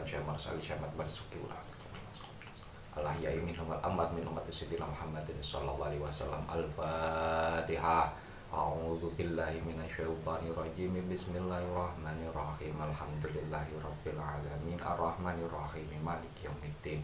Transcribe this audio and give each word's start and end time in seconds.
talan 0.00 0.08
syekh 0.08 0.24
marsali 0.24 0.60
syekh 0.64 0.80
marzuki 0.96 1.36
ulah 1.36 1.60
Allah 2.96 3.14
ya 3.20 3.30
minhum 3.36 3.68
al 3.68 3.80
amat 3.92 4.16
min 4.16 4.24
umat 4.24 4.48
sayyidina 4.48 4.88
Muhammadin 4.88 5.36
sallallahu 5.38 5.84
alaihi 5.84 6.00
wasallam 6.00 6.40
al-fatihah 6.48 8.08
A'udzu 8.50 9.14
billahi 9.14 9.62
minasyaitonir 9.62 10.50
rajim. 10.58 10.90
Bismillahirrahmanirrahim. 11.06 12.74
Alhamdulillahi 12.82 13.78
rabbil 13.78 14.18
alamin. 14.18 14.74
Arrahmanir 14.74 15.46
rahim. 15.46 15.86
Maliki 16.02 16.50
yaumiddin. 16.50 16.98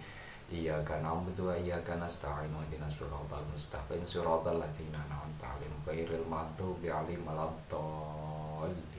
Iyyaka 0.51 0.99
na'budu 1.07 1.47
wa 1.47 1.55
iyyaka 1.55 2.03
nasta'in. 2.03 2.51
Ihdinas 2.51 2.99
siratal 2.99 3.47
mustaqim. 3.47 4.03
Siratal 4.03 4.59
ladzina 4.59 4.99
an'amta 5.07 5.55
'alaihim 5.55 5.79
ghairil 5.87 6.27
maghdubi 6.27 6.91
'alaihim 6.91 7.23
waladdallin. 7.23 8.96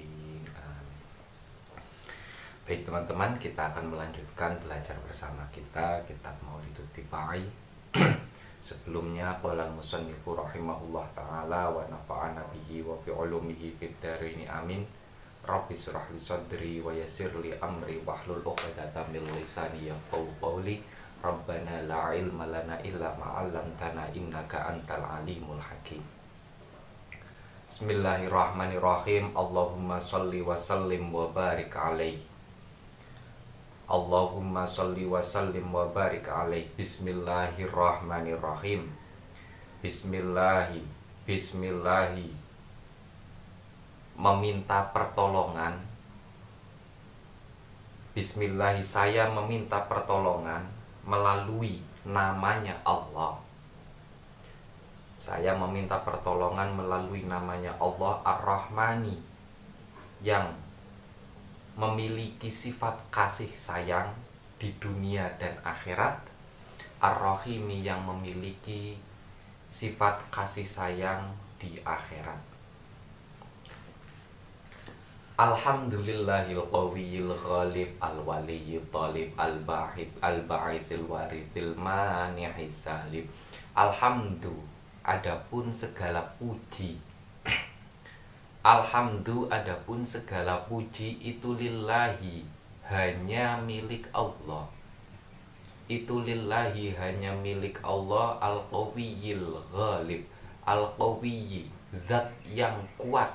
Baik 2.67 2.83
teman-teman, 2.83 3.31
kita 3.39 3.71
akan 3.71 3.95
melanjutkan 3.95 4.59
belajar 4.59 4.99
bersama 4.99 5.39
kita 5.55 6.03
kitab 6.03 6.35
Maulidut 6.43 6.83
Tibai 6.91 7.39
Sebelumnya 8.67 9.31
qala 9.39 9.71
musannifu 9.71 10.35
rahimahullah 10.35 11.07
taala 11.15 11.71
wa 11.71 11.79
nafa'ana 11.87 12.43
bihi 12.51 12.83
wa 12.83 12.99
bi 12.99 13.15
ulumihi 13.15 13.71
fid 13.79 13.95
amin. 14.51 14.83
Rabbi 15.47 15.71
surah 15.79 16.11
li 16.11 16.19
sadri 16.19 16.83
wa 16.83 16.91
yassir 16.91 17.31
li 17.39 17.55
amri 17.55 18.03
wahlul 18.03 18.43
'uqdatam 18.43 19.15
min 19.15 19.23
lisani 19.31 19.87
yafqahu 19.87 20.27
qawli. 20.43 20.83
Rabbana 21.23 21.87
la 21.87 22.11
ilma 22.19 22.51
lana 22.51 22.83
illa 22.83 23.15
ma 23.15 23.47
'allamtana 23.47 24.11
innaka 24.11 24.75
antal 24.75 25.23
alimul 25.23 25.63
hakim. 25.63 26.03
Bismillahirrahmanirrahim. 27.63 29.31
Allahumma 29.39 30.03
salli 30.03 30.43
wa 30.43 30.51
sallim 30.51 31.15
wa 31.15 31.31
barik 31.31 31.71
alaihi. 31.71 32.35
Allahumma 33.87 34.67
salli 34.67 35.07
wa 35.07 35.23
sallim 35.23 35.71
wa 35.71 35.87
barik 35.87 36.27
alaih. 36.27 36.67
Bismillahirrahmanirrahim. 36.75 38.83
Bismillahi 39.79 40.83
Bismillahi. 41.23 42.27
Meminta 44.19 44.91
pertolongan. 44.91 45.79
Bismillahi 48.11 48.83
saya 48.83 49.31
meminta 49.31 49.79
pertolongan 49.87 50.67
Melalui 51.07 51.79
namanya 52.03 52.75
Allah. 52.83 53.39
Saya 55.15 55.55
meminta 55.55 56.03
pertolongan 56.03 56.75
melalui 56.75 57.23
namanya 57.23 57.71
Allah 57.79 58.19
Ar-Rahmani 58.27 59.15
Yang 60.19 60.66
memiliki 61.77 62.49
sifat 62.49 62.97
kasih 63.13 63.53
sayang 63.53 64.09
di 64.57 64.73
dunia 64.81 65.29
dan 65.37 65.53
akhirat 65.61 66.17
Ar-Rahimi 66.97 67.85
yang 67.85 68.01
memiliki 68.01 68.97
sifat 69.69 70.17
kasih 70.33 70.65
sayang 70.65 71.37
di 71.61 71.77
akhirat. 71.85 72.41
Alhamdulillahil 75.37 76.65
qawiyil 76.73 77.29
ghalib 77.29 77.93
al-waliyil 78.01 78.81
talib 78.89 79.29
al-bahid 79.37 80.09
al-ba'ithil 80.17 81.05
warithil 81.05 81.77
manihis 81.77 82.89
salib 82.89 83.29
Alhamdu 83.77 84.65
adapun 85.05 85.69
segala 85.69 86.25
puji 86.41 86.97
Alhamdu 88.67 89.47
adapun 89.47 90.03
segala 90.03 90.59
puji 90.67 91.23
itu 91.23 91.55
lillahi 91.55 92.43
hanya 92.83 93.55
milik 93.63 94.11
Allah. 94.11 94.67
Itu 95.87 96.19
lillahi 96.27 96.91
hanya 96.99 97.31
milik 97.39 97.79
Allah 97.79 98.35
al-qawiyil 98.43 99.55
ghalib. 99.71 100.27
Al-qawiyyi 100.67 101.71
zat 102.11 102.27
yang 102.43 102.75
kuat. 102.99 103.31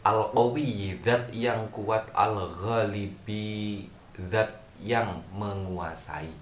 Al-qawiyyi 0.00 0.96
zat 1.04 1.28
yang 1.28 1.68
kuat 1.76 2.08
al-ghalibi 2.16 3.84
zat 4.16 4.64
yang 4.80 5.20
menguasai. 5.36 6.32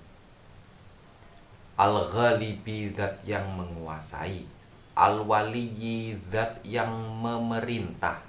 Al-ghalibi 1.74 2.94
zat 2.94 3.18
yang 3.26 3.50
menguasai 3.50 4.51
Al-Waliyyi 4.92 6.20
zat 6.28 6.60
yang 6.68 6.92
memerintah. 7.24 8.20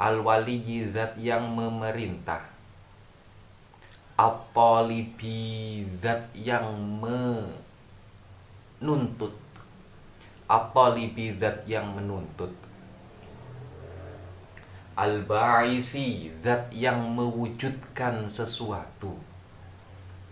Al-Waliyyi 0.00 0.88
zat 0.88 1.20
yang 1.20 1.52
memerintah. 1.52 2.40
At-Talibi 4.16 5.84
zat 6.00 6.32
yang 6.32 6.72
menuntut. 8.80 9.36
At-Talibi 10.48 11.36
zat 11.36 11.68
yang 11.68 11.92
menuntut. 11.92 12.56
Al-Ba'isi 14.96 16.28
zat 16.40 16.72
yang 16.72 17.16
mewujudkan 17.16 18.28
sesuatu 18.28 19.29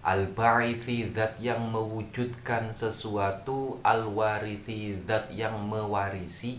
Al-Ba'ithi 0.09 1.13
zat 1.13 1.37
yang 1.37 1.69
mewujudkan 1.69 2.73
sesuatu. 2.73 3.77
Al-Warithi 3.85 5.05
zat 5.05 5.29
yang 5.29 5.61
mewarisi. 5.69 6.57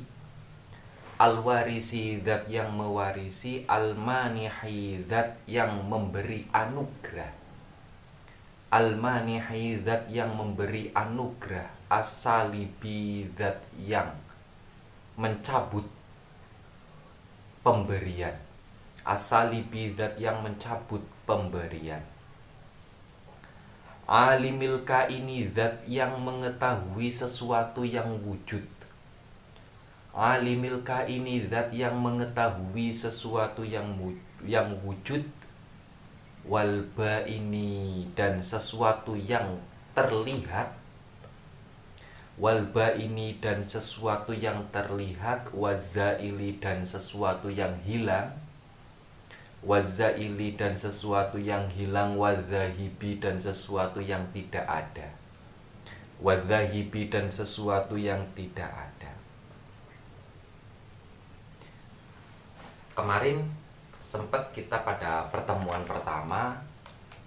Al-Warisi 1.18 2.22
zat 2.22 2.46
yang 2.46 2.78
mewarisi. 2.78 3.66
Al-Manihi 3.66 5.02
zat 5.02 5.42
yang 5.50 5.82
memberi 5.82 6.46
anugerah. 6.54 7.34
Al-Manihi 8.70 9.82
zat 9.82 10.06
yang 10.14 10.30
memberi 10.38 10.94
anugerah. 10.94 11.90
As-Salibi 11.90 13.34
zat 13.34 13.66
yang 13.82 14.14
mencabut 15.18 15.90
pemberian. 17.66 18.38
As-Salibi 19.02 19.98
zat 19.98 20.22
yang 20.22 20.38
mencabut 20.46 21.02
pemberian 21.26 22.19
Alimil 24.10 24.82
ini 25.14 25.54
zat 25.54 25.86
yang 25.86 26.18
mengetahui 26.26 27.14
sesuatu 27.14 27.86
yang 27.86 28.10
wujud. 28.26 28.66
Alimil 30.18 30.82
ini 31.06 31.46
zat 31.46 31.70
yang 31.70 31.94
mengetahui 32.02 32.90
sesuatu 32.90 33.62
yang 33.62 33.86
yang 34.42 34.74
wujud. 34.82 35.22
Walba 36.42 37.22
ini 37.30 38.10
dan 38.18 38.42
sesuatu 38.42 39.14
yang 39.14 39.62
terlihat. 39.94 40.74
Walba 42.42 42.98
ini 42.98 43.38
dan 43.38 43.62
sesuatu 43.62 44.34
yang 44.34 44.66
terlihat. 44.74 45.54
Wazaili 45.54 46.58
dan 46.58 46.82
sesuatu 46.82 47.54
yang 47.54 47.78
hilang 47.86 48.49
wazaili 49.60 50.56
dan 50.56 50.72
sesuatu 50.72 51.36
yang 51.36 51.68
hilang 51.76 52.16
wadzahibi 52.16 53.20
dan 53.20 53.36
sesuatu 53.36 54.00
yang 54.00 54.24
tidak 54.32 54.64
ada. 54.64 55.08
Wadzahibi 56.24 57.12
dan 57.12 57.28
sesuatu 57.28 58.00
yang 58.00 58.24
tidak 58.36 58.72
ada. 58.72 59.12
Kemarin 62.96 63.40
sempat 64.04 64.52
kita 64.52 64.84
pada 64.84 65.28
pertemuan 65.32 65.84
pertama 65.88 66.60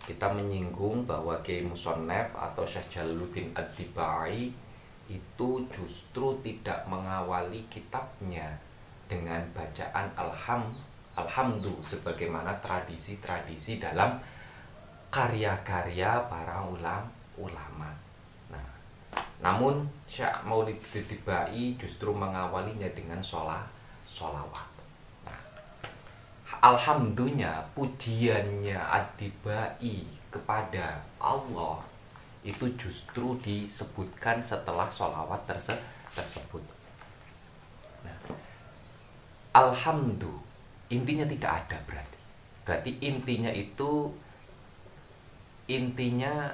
kita 0.02 0.28
menyinggung 0.34 1.08
bahwa 1.08 1.38
Kiai 1.40 1.64
Musonef 1.64 2.34
atau 2.34 2.66
Syekh 2.66 2.98
Jalaluddin 2.98 3.54
Ad-Dibai 3.54 4.50
itu 5.08 5.50
justru 5.70 6.36
tidak 6.42 6.84
mengawali 6.90 7.64
kitabnya 7.70 8.58
dengan 9.06 9.40
bacaan 9.54 10.10
Alhamdulillah 10.18 10.91
Alhamdulillah 11.12 11.84
sebagaimana 11.84 12.56
tradisi-tradisi 12.56 13.76
dalam 13.76 14.16
karya-karya 15.12 16.24
para 16.28 16.64
ulam 16.64 17.04
ulama. 17.36 17.92
Nah, 18.48 18.68
namun 19.44 19.84
Syekh 20.08 20.40
Maulid 20.48 20.80
Tibai 20.80 21.76
justru 21.76 22.16
mengawalinya 22.16 22.88
dengan 22.96 23.20
sholat 23.20 23.68
sholawat. 24.08 24.68
Nah, 25.28 25.42
Alhamdulillah 26.64 27.60
pujiannya 27.76 28.80
Adibai 28.80 30.08
kepada 30.32 31.04
Allah 31.20 31.84
itu 32.42 32.66
justru 32.74 33.38
disebutkan 33.44 34.40
setelah 34.40 34.88
sholawat 34.88 35.44
terse 35.44 35.76
tersebut. 36.10 36.64
Nah, 38.02 38.16
alhamdulillah 39.54 40.51
intinya 40.92 41.24
tidak 41.24 41.64
ada 41.64 41.76
berarti. 41.88 42.18
Berarti 42.62 42.90
intinya 43.00 43.50
itu 43.50 44.12
intinya 45.66 46.52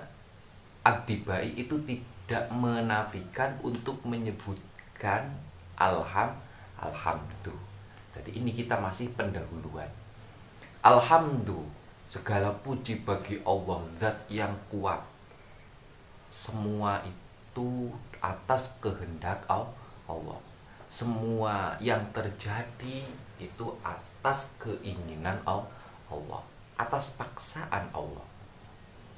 adibai 0.86 1.52
itu 1.58 1.74
tidak 1.82 2.46
menafikan 2.54 3.58
untuk 3.66 3.98
menyebutkan 4.06 5.26
alham 5.76 6.30
alhamdulillah 6.78 7.68
jadi 8.18 8.34
ini 8.34 8.50
kita 8.50 8.74
masih 8.82 9.14
pendahuluan. 9.14 9.86
Alhamdulillah 10.82 11.78
segala 12.02 12.50
puji 12.66 13.06
bagi 13.06 13.38
Allah 13.46 13.78
zat 13.94 14.18
yang 14.26 14.50
kuat. 14.72 14.98
Semua 16.26 16.98
itu 17.06 17.94
atas 18.18 18.82
kehendak 18.82 19.46
Allah. 19.46 20.40
Semua 20.90 21.78
yang 21.78 22.00
terjadi 22.10 23.06
itu 23.38 23.66
atas 23.86 24.07
keinginan 24.58 25.40
Allah 25.46 26.42
atas 26.78 27.18
paksaan 27.18 27.90
Allah. 27.90 28.26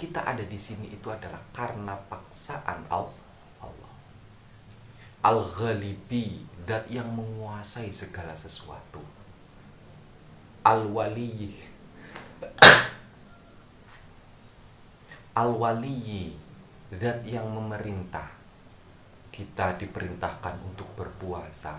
Kita 0.01 0.25
ada 0.25 0.41
di 0.41 0.57
sini 0.57 0.89
itu 0.89 1.13
adalah 1.13 1.41
karena 1.53 1.93
paksaan 2.09 2.89
Allah. 2.89 3.21
Al-Ghalibi 5.21 6.41
dat 6.65 6.89
yang 6.89 7.13
menguasai 7.13 7.93
segala 7.93 8.33
sesuatu. 8.33 9.05
Al-Waliyi 10.65 11.53
Al-Waliyi 15.37 16.51
Zat 16.91 17.23
yang 17.23 17.47
memerintah. 17.47 18.27
Kita 19.31 19.79
diperintahkan 19.79 20.59
untuk 20.67 20.91
berpuasa, 20.99 21.79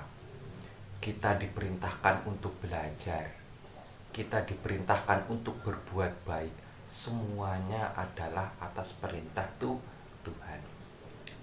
kita 1.01 1.33
diperintahkan 1.41 2.29
untuk 2.29 2.53
belajar, 2.61 3.25
kita 4.13 4.45
diperintahkan 4.45 5.25
untuk 5.33 5.57
berbuat 5.65 6.13
baik. 6.29 6.53
Semuanya 6.85 7.89
adalah 7.97 8.53
atas 8.61 9.01
perintah 9.01 9.47
tuh 9.57 9.81
Tuhan. 10.21 10.61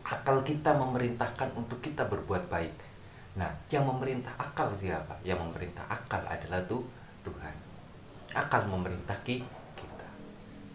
Akal 0.07 0.47
kita 0.47 0.79
memerintahkan 0.79 1.59
untuk 1.59 1.83
kita 1.83 2.07
berbuat 2.07 2.47
baik. 2.47 2.71
Nah, 3.35 3.51
yang 3.75 3.91
memerintah 3.91 4.31
akal 4.39 4.71
siapa? 4.71 5.19
Yang 5.27 5.51
memerintah 5.51 5.85
akal 5.91 6.23
adalah 6.23 6.63
tuh 6.71 6.87
Tuhan. 7.27 7.57
Akal 8.39 8.63
memerintah 8.71 9.19
kita. 9.27 9.59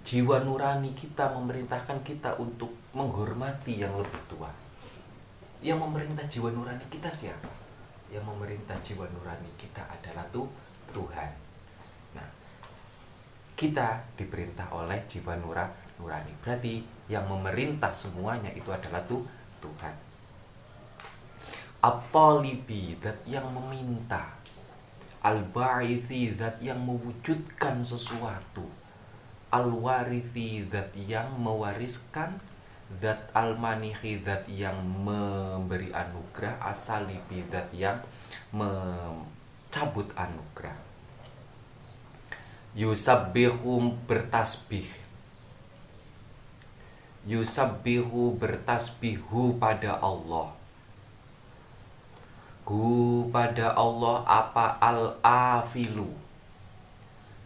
Jiwa 0.03 0.43
nurani 0.43 0.91
kita 0.91 1.31
memerintahkan 1.31 2.03
kita 2.03 2.35
untuk 2.35 2.75
menghormati 2.91 3.79
yang 3.79 3.95
lebih 3.95 4.19
tua 4.27 4.51
yang 5.63 5.79
memerintah 5.79 6.27
jiwa 6.27 6.51
nurani 6.51 6.83
kita 6.91 7.07
siapa? 7.07 7.62
Yang 8.13 8.29
memerintah 8.29 8.77
jiwa 8.85 9.09
nurani 9.09 9.49
kita 9.57 9.81
adalah 9.89 10.21
tuh 10.29 10.45
Tuhan. 10.93 11.33
Nah, 12.13 12.29
kita 13.57 14.05
diperintah 14.13 14.69
oleh 14.69 15.01
jiwa 15.09 15.33
nura, 15.41 15.65
nurani. 15.97 16.29
Berarti 16.45 16.85
yang 17.09 17.25
memerintah 17.25 17.89
semuanya 17.89 18.53
itu 18.53 18.69
adalah 18.69 19.01
tuh 19.09 19.25
Tuhan. 19.57 19.95
Apolibi 21.83 22.95
dat 23.01 23.17
yang 23.25 23.49
meminta. 23.49 24.39
Al-ba'ithi 25.23 26.35
zat 26.35 26.59
yang 26.63 26.79
mewujudkan 26.83 27.79
sesuatu. 27.83 28.63
Al-warithi 29.51 30.67
zat 30.67 30.91
yang 30.95 31.27
mewariskan 31.39 32.39
Zat 33.01 33.31
al-manihi 33.33 34.21
Zat 34.25 34.45
yang 34.49 34.77
memberi 34.81 35.93
anugerah 35.93 36.59
Asalibi 36.61 37.45
Zat 37.47 37.71
yang 37.73 38.01
mencabut 38.53 40.09
anugerah. 40.13 40.77
Yusabbihu 42.73 43.93
bertasbih. 44.09 44.89
Yusabbihu 47.29 48.35
bertasbihu 48.41 49.61
pada 49.61 50.01
Allah. 50.01 50.51
Hu 52.65 53.27
pada 53.29 53.75
Allah 53.77 54.25
apa 54.25 54.81
al-afilu? 54.81 56.09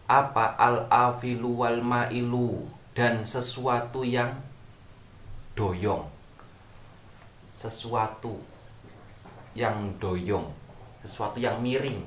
Apa 0.07 0.55
al-afilu 0.55 1.59
wal 1.59 1.83
ma'ilu 1.83 2.71
Dan 2.95 3.27
sesuatu 3.27 4.07
yang 4.07 4.46
doyong. 5.57 6.05
Sesuatu 7.57 8.37
yang 9.57 9.97
doyong 9.97 10.45
sesuatu 11.01 11.41
yang 11.41 11.57
miring. 11.63 12.03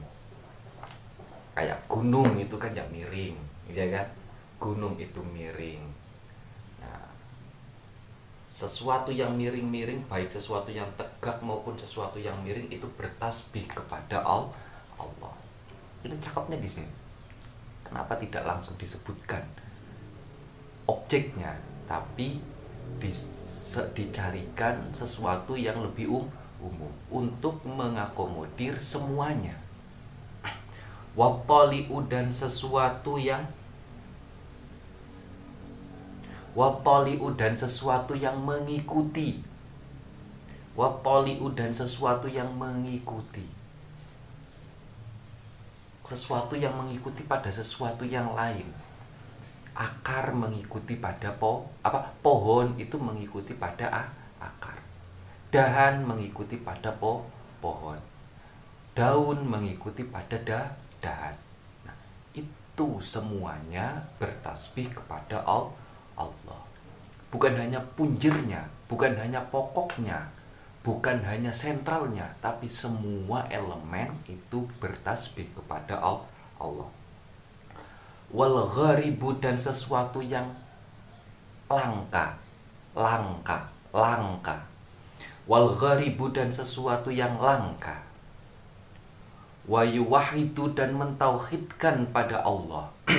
Kayak 1.56 1.82
gunung 1.90 2.38
itu 2.38 2.54
kan 2.60 2.70
ya 2.70 2.86
miring 2.94 3.50
ya 3.74 3.86
kan? 3.90 4.06
Gunung 4.60 4.98
itu 5.00 5.22
miring. 5.22 5.80
Nah, 6.82 7.08
sesuatu 8.50 9.08
yang 9.14 9.32
miring-miring 9.38 10.04
baik 10.10 10.28
sesuatu 10.28 10.68
yang 10.68 10.86
tegak 10.98 11.40
maupun 11.40 11.78
sesuatu 11.78 12.18
yang 12.20 12.36
miring 12.44 12.68
itu 12.68 12.84
bertasbih 12.98 13.64
kepada 13.70 14.20
Allah. 14.20 15.34
Ini 16.04 16.16
cakapnya 16.20 16.60
di 16.60 16.68
sini. 16.68 16.92
Kenapa 17.84 18.14
tidak 18.20 18.46
langsung 18.46 18.78
disebutkan 18.78 19.42
objeknya 20.86 21.58
tapi 21.90 22.38
di 22.98 23.10
dicarikan 23.94 24.90
sesuatu 24.90 25.54
yang 25.54 25.78
lebih 25.78 26.10
um, 26.10 26.26
umum 26.58 26.92
untuk 27.10 27.62
mengakomodir 27.62 28.82
semuanya. 28.82 29.54
Wapoliu 31.14 32.06
dan 32.06 32.30
sesuatu 32.30 33.18
yang 33.18 33.42
Wapoliu 36.50 37.30
dan 37.38 37.54
sesuatu 37.54 38.18
yang 38.18 38.34
mengikuti. 38.42 39.38
Wapoliu 40.74 41.46
dan 41.54 41.70
sesuatu 41.70 42.26
yang 42.26 42.50
mengikuti. 42.58 43.46
Sesuatu 46.02 46.58
yang 46.58 46.74
mengikuti 46.74 47.22
pada 47.22 47.46
sesuatu 47.54 48.02
yang 48.02 48.34
lain 48.34 48.66
akar 49.74 50.34
mengikuti 50.34 50.98
pada 50.98 51.34
po 51.36 51.70
apa 51.80 52.10
pohon 52.20 52.74
itu 52.76 52.96
mengikuti 52.98 53.54
pada 53.54 53.86
ah, 53.90 54.08
akar. 54.42 54.78
Dahan 55.50 56.06
mengikuti 56.06 56.58
pada 56.58 56.94
po 56.94 57.26
pohon. 57.58 57.98
Daun 58.94 59.46
mengikuti 59.46 60.06
pada 60.06 60.36
da 60.42 60.70
dahan. 61.00 61.36
Nah, 61.86 61.96
itu 62.34 62.88
semuanya 63.00 64.06
bertasbih 64.18 64.92
kepada 64.92 65.42
Allah. 65.46 66.62
Bukan 67.30 67.54
hanya 67.54 67.78
punjernya 67.94 68.80
bukan 68.90 69.14
hanya 69.14 69.38
pokoknya 69.54 70.26
bukan 70.82 71.22
hanya 71.22 71.54
sentralnya 71.54 72.26
tapi 72.42 72.66
semua 72.66 73.46
elemen 73.46 74.10
itu 74.26 74.66
bertasbih 74.82 75.46
kepada 75.54 76.02
Allah 76.58 76.90
wal 78.30 78.66
gharibu 78.66 79.38
dan 79.42 79.58
sesuatu 79.58 80.22
yang 80.22 80.46
langka 81.70 82.38
langka 82.94 83.70
langka. 83.90 84.66
Wal 85.50 85.66
gharibu 85.74 86.30
dan 86.30 86.50
sesuatu 86.50 87.10
yang 87.10 87.38
langka. 87.42 88.06
Wa 89.66 89.82
yuwahidu 89.82 90.74
dan 90.74 90.94
mentauhidkan 90.94 92.10
pada 92.14 92.42
Allah. 92.42 92.90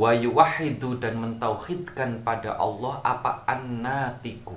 Wa 0.00 0.10
yuwahidu 0.12 1.00
dan 1.00 1.20
mentauhidkan 1.20 2.24
pada 2.24 2.56
Allah 2.60 3.00
apa 3.04 3.44
annatiku? 3.48 4.56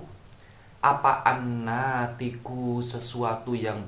Apa 0.83 1.23
annatiku 1.23 2.83
sesuatu 2.83 3.55
yang 3.55 3.87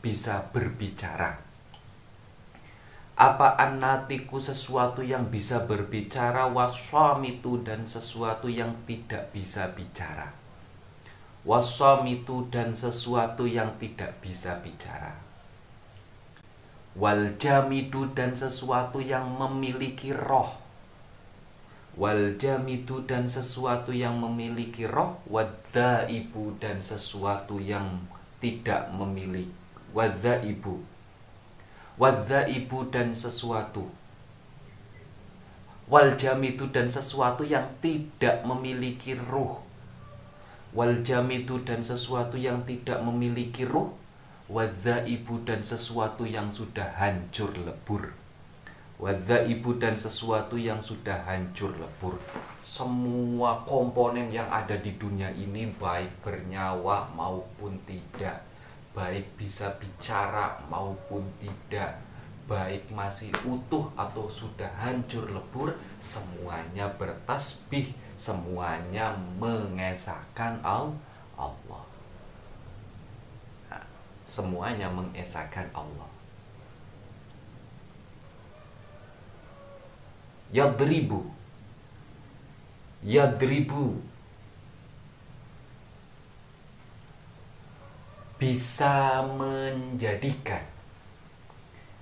bisa 0.00 0.46
berbicara 0.54 1.45
apa 3.16 3.56
anatiku 3.56 4.36
sesuatu 4.36 5.00
yang 5.00 5.32
bisa 5.32 5.64
berbicara 5.64 6.52
waswamitu 6.52 7.64
dan 7.64 7.88
sesuatu 7.88 8.44
yang 8.44 8.76
tidak 8.84 9.32
bisa 9.32 9.72
bicara. 9.72 10.36
Waswamitu 11.48 12.52
dan 12.52 12.76
sesuatu 12.76 13.48
yang 13.48 13.72
tidak 13.80 14.20
bisa 14.20 14.60
bicara. 14.60 15.16
Wal 16.92 17.40
jamidu 17.40 18.12
dan 18.12 18.36
sesuatu 18.36 19.00
yang 19.00 19.24
memiliki 19.40 20.12
roh. 20.12 20.52
Wal 21.96 22.36
jamidu 22.36 23.08
dan 23.08 23.32
sesuatu 23.32 23.96
yang 23.96 24.20
memiliki 24.20 24.84
roh. 24.84 25.24
Ibu 26.04 26.60
dan 26.60 26.84
sesuatu 26.84 27.60
yang 27.60 28.04
tidak 28.44 28.92
memiliki 28.92 29.48
ibu 30.44 30.95
ibu 31.96 32.92
dan 32.92 33.16
sesuatu. 33.16 33.88
Wal 35.88 36.12
jamidu 36.20 36.68
dan 36.68 36.92
sesuatu 36.92 37.40
yang 37.40 37.64
tidak 37.80 38.44
memiliki 38.44 39.16
ruh. 39.16 39.64
Wal 40.76 41.00
jamidu 41.00 41.64
dan 41.64 41.80
sesuatu 41.80 42.36
yang 42.36 42.68
tidak 42.68 43.00
memiliki 43.00 43.64
ruh. 43.64 43.88
Ibu 44.46 45.34
dan 45.42 45.64
sesuatu 45.64 46.22
yang 46.22 46.52
sudah 46.52 46.92
hancur 47.00 47.56
lebur. 47.56 48.12
Ibu 49.00 49.70
dan 49.80 49.98
sesuatu 49.98 50.60
yang 50.60 50.84
sudah 50.84 51.24
hancur 51.26 51.74
lebur. 51.80 52.20
Semua 52.60 53.64
komponen 53.64 54.30
yang 54.30 54.46
ada 54.52 54.78
di 54.78 54.94
dunia 55.00 55.32
ini 55.34 55.72
baik 55.80 56.22
bernyawa 56.22 57.10
maupun 57.16 57.74
tidak 57.88 58.45
baik 58.96 59.36
bisa 59.36 59.76
bicara 59.76 60.56
maupun 60.72 61.20
tidak. 61.36 62.00
Baik 62.48 62.88
masih 62.94 63.28
utuh 63.44 63.90
atau 63.98 64.30
sudah 64.30 64.70
hancur 64.78 65.28
lebur 65.28 65.74
semuanya 65.98 66.86
bertasbih 66.94 67.90
semuanya 68.16 69.12
mengesahkan 69.36 70.56
Allah. 70.64 71.84
Semuanya 74.24 74.88
mengesahkan 74.88 75.68
Allah. 75.74 76.08
Yadribu. 80.54 81.26
Yadribu 83.02 84.00
bisa 88.36 89.24
menjadikan. 89.24 90.60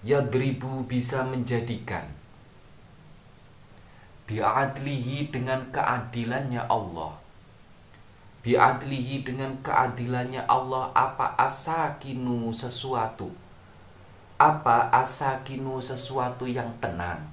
Yadribu 0.02 0.82
bisa 0.90 1.22
menjadikan. 1.22 2.10
Bi'adlihi 4.26 5.30
dengan 5.30 5.70
keadilannya 5.70 6.66
Allah. 6.66 7.14
Bi'adlihi 8.42 9.22
dengan 9.22 9.56
keadilannya 9.62 10.42
Allah 10.50 10.90
apa 10.92 11.38
asakinu 11.38 12.50
sesuatu? 12.50 13.30
Apa 14.34 14.90
asakinu 14.90 15.78
sesuatu 15.78 16.44
yang 16.50 16.74
tenang? 16.82 17.30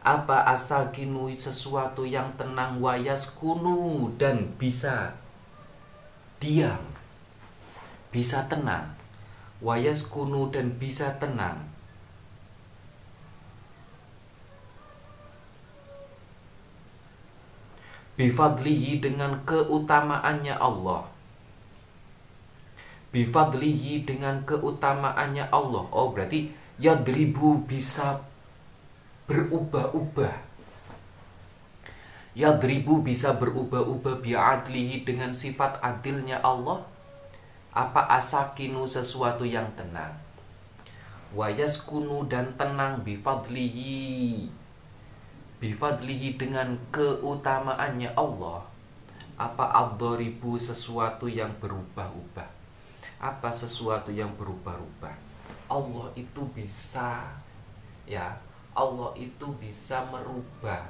Apa 0.00 0.48
asal 0.48 0.88
kinui 0.90 1.36
sesuatu 1.36 2.08
yang 2.08 2.32
tenang? 2.40 2.80
Wayas 2.80 3.36
kunu 3.36 4.08
dan 4.16 4.48
bisa 4.56 5.12
diam 6.40 6.99
bisa 8.10 8.46
tenang 8.50 8.94
wayas 9.62 10.06
kunu 10.06 10.50
dan 10.54 10.74
bisa 10.74 11.16
tenang 11.16 11.62
bifadlihi 18.18 19.00
dengan 19.00 19.40
keutamaannya 19.46 20.54
Allah 20.58 21.08
bifadlihi 23.10 24.04
dengan 24.06 24.42
keutamaannya 24.44 25.48
Allah 25.48 25.84
oh 25.88 26.12
berarti 26.12 26.52
yadribu 26.80 27.64
bisa 27.68 28.24
berubah-ubah. 29.30 30.34
Yadribu 32.34 33.06
bisa 33.06 33.36
berubah-ubah 33.38 34.18
bi'adlihi 34.24 35.06
dengan 35.06 35.30
sifat 35.30 35.78
adilnya 35.78 36.42
Allah. 36.42 36.82
Apa 37.70 38.06
asakinu 38.18 38.86
sesuatu 38.86 39.46
yang 39.46 39.70
tenang. 39.78 40.10
Wayaskunu 41.34 42.26
dan 42.26 42.50
tenang 42.58 43.06
bifadlihi. 43.06 44.50
Bifadlihi 45.62 46.34
dengan 46.34 46.74
keutamaannya 46.90 48.10
Allah. 48.18 48.66
Apa 49.38 49.70
abdoribu 49.70 50.58
sesuatu 50.58 51.30
yang 51.30 51.54
berubah-ubah. 51.62 52.50
Apa 53.22 53.50
sesuatu 53.54 54.10
yang 54.10 54.34
berubah-ubah. 54.34 55.14
Allah 55.70 56.10
itu 56.18 56.42
bisa 56.50 57.30
ya 58.10 58.34
Allah 58.74 59.14
itu 59.14 59.54
bisa 59.62 60.02
merubah 60.10 60.82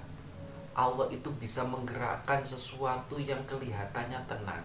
Allah 0.73 1.05
itu 1.13 1.29
bisa 1.37 1.61
menggerakkan 1.69 2.41
sesuatu 2.41 3.21
yang 3.21 3.45
kelihatannya 3.45 4.17
tenang 4.25 4.65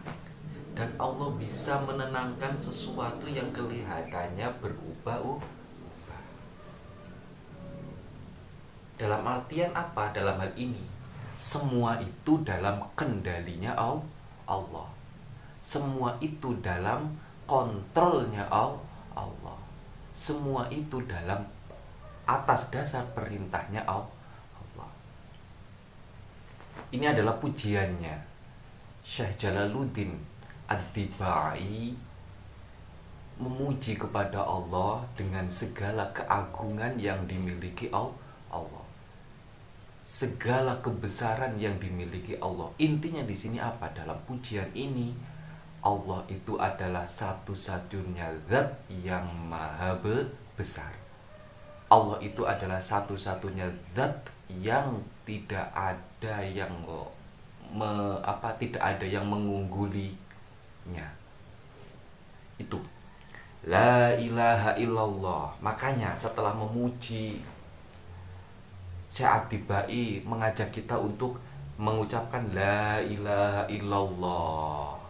dan 0.76 0.92
Allah 1.00 1.32
bisa 1.40 1.80
menenangkan 1.88 2.60
sesuatu 2.60 3.32
yang 3.32 3.48
kelihatannya 3.56 4.52
berubah-ubah 4.60 5.56
dalam 8.96 9.24
artian 9.24 9.72
apa? 9.76 10.12
Dalam 10.12 10.40
hal 10.40 10.52
ini 10.56 10.84
semua 11.36 12.00
itu 12.00 12.44
dalam 12.48 12.80
kendalinya 12.96 13.76
Allah. 14.48 14.88
Semua 15.60 16.16
itu 16.24 16.56
dalam 16.64 17.12
kontrolnya 17.44 18.48
Allah. 18.48 19.60
Semua 20.16 20.68
itu 20.72 21.04
dalam 21.04 21.44
atas 22.24 22.72
dasar 22.72 23.04
perintahnya 23.12 23.84
Allah. 23.84 24.12
Ini 26.96 27.12
adalah 27.12 27.36
pujiannya 27.44 28.16
Syekh 29.04 29.36
Jalaluddin 29.36 30.16
Ad-Dibai 30.66 31.94
memuji 33.36 34.00
kepada 34.00 34.48
Allah 34.48 35.04
dengan 35.20 35.46
segala 35.52 36.08
keagungan 36.16 36.96
yang 36.96 37.20
dimiliki 37.28 37.92
Allah. 37.92 38.86
Segala 40.06 40.80
kebesaran 40.86 41.58
yang 41.58 41.76
dimiliki 41.82 42.38
Allah. 42.38 42.70
Intinya 42.80 43.26
di 43.26 43.34
sini 43.34 43.58
apa? 43.58 43.90
Dalam 43.92 44.16
pujian 44.30 44.70
ini 44.78 45.12
Allah 45.86 46.26
itu 46.34 46.58
adalah 46.58 47.06
satu-satunya 47.06 48.26
zat 48.50 48.74
yang 48.90 49.26
maha 49.46 49.94
besar 50.58 51.06
Allah 51.86 52.18
itu 52.26 52.42
adalah 52.50 52.82
satu-satunya 52.82 53.70
zat 53.94 54.34
yang 54.50 54.98
tidak 55.22 55.70
ada 55.78 56.42
yang 56.42 56.74
me, 57.70 58.18
apa 58.26 58.50
tidak 58.58 58.82
ada 58.82 59.06
yang 59.06 59.30
mengunggulinya. 60.86 61.08
Itu 62.62 62.80
La 63.66 64.14
ilaha 64.14 64.78
illallah. 64.78 65.58
Makanya 65.58 66.14
setelah 66.14 66.54
memuji 66.54 67.42
Syekh 69.10 69.50
Tibai 69.50 70.22
mengajak 70.22 70.70
kita 70.70 70.94
untuk 71.02 71.42
mengucapkan 71.82 72.46
La 72.54 73.02
ilaha 73.02 73.66
illallah. 73.66 75.02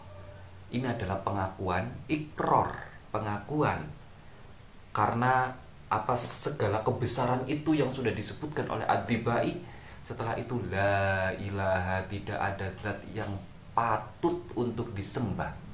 Ini 0.71 0.87
adalah 0.87 1.19
pengakuan 1.27 1.83
ikror, 2.07 2.71
pengakuan 3.11 3.83
karena 4.95 5.51
apa 5.91 6.15
segala 6.15 6.79
kebesaran 6.79 7.43
itu 7.51 7.75
yang 7.75 7.91
sudah 7.91 8.15
disebutkan 8.15 8.65
oleh 8.71 8.87
Ad-Dibai 8.87 9.51
setelah 9.99 10.33
itu 10.39 10.57
la 10.71 11.29
ilaha 11.35 12.01
tidak 12.07 12.39
ada 12.39 12.67
zat 12.81 12.99
yang 13.11 13.29
patut 13.75 14.39
untuk 14.55 14.95
disembah 14.95 15.64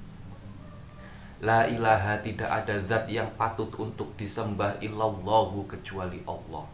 la 1.41 1.65
ilaha 1.65 2.21
tidak 2.21 2.47
ada 2.47 2.77
zat 2.85 3.09
yang 3.09 3.27
patut 3.33 3.69
untuk 3.81 4.13
disembah 4.13 4.77
illallahu 4.77 5.65
kecuali 5.65 6.21
Allah 6.29 6.65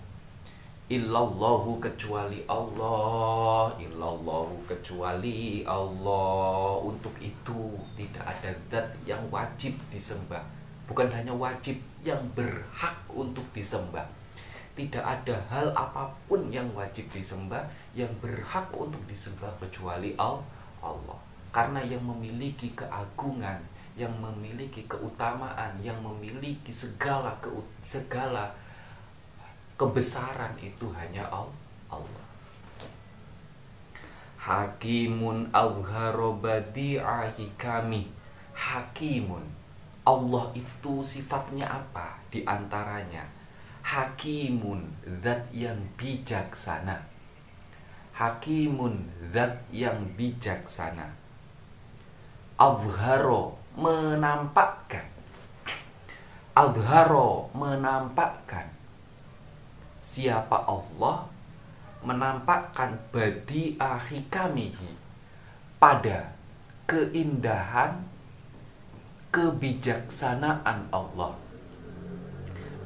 illallahu 0.88 1.80
kecuali 1.84 2.44
Allah 2.48 3.72
illallahu 3.80 4.68
kecuali 4.68 5.64
Allah 5.68 6.80
untuk 6.80 7.16
itu 7.20 7.76
tidak 7.96 8.24
ada 8.24 8.52
zat 8.72 8.88
yang 9.04 9.24
wajib 9.32 9.76
disembah 9.92 10.58
bukan 10.88 11.12
hanya 11.12 11.36
wajib 11.36 11.76
yang 12.02 12.24
berhak 12.34 12.96
untuk 13.12 13.44
disembah. 13.52 14.08
Tidak 14.74 15.04
ada 15.04 15.36
hal 15.52 15.68
apa 15.76 16.08
pun 16.26 16.48
yang 16.48 16.66
wajib 16.72 17.12
disembah 17.12 17.68
yang 17.92 18.10
berhak 18.24 18.72
untuk 18.72 19.04
disembah 19.06 19.52
kecuali 19.60 20.16
Allah. 20.16 21.20
Karena 21.52 21.84
yang 21.84 22.06
memiliki 22.06 22.72
keagungan, 22.78 23.60
yang 23.98 24.14
memiliki 24.22 24.86
keutamaan, 24.86 25.74
yang 25.82 25.98
memiliki 26.06 26.70
segala 26.70 27.34
ke, 27.42 27.50
segala 27.82 28.54
kebesaran 29.74 30.54
itu 30.62 30.86
hanya 30.94 31.26
Allah. 31.28 32.26
Hakimun 34.48 35.52
awharobadi 35.52 37.02
kami 37.60 38.08
Hakimun 38.56 39.44
Allah 40.08 40.46
itu 40.56 41.04
sifatnya 41.04 41.68
apa? 41.68 42.16
Di 42.32 42.48
antaranya 42.48 43.28
Hakimun 43.84 44.88
Zat 45.20 45.52
yang 45.52 45.76
bijaksana 46.00 46.96
Hakimun 48.16 49.04
Zat 49.36 49.68
yang 49.68 50.00
bijaksana 50.16 51.12
Azharo 52.56 53.60
Menampakkan. 53.78 55.06
Azharo 56.58 57.54
Menampakkan. 57.54 58.66
Siapa 60.02 60.66
Allah 60.66 61.30
Menampakkan 62.02 62.98
Badi 63.14 63.78
ahikamihi 63.78 64.98
Pada 65.78 66.34
keindahan 66.90 68.02
kebijaksanaan 69.30 70.90
Allah. 70.90 71.38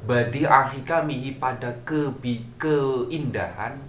Badi'ah 0.04 0.76
hikamihi 0.76 1.40
pada 1.40 1.72
kebi, 1.88 2.52
keindahan 2.60 3.80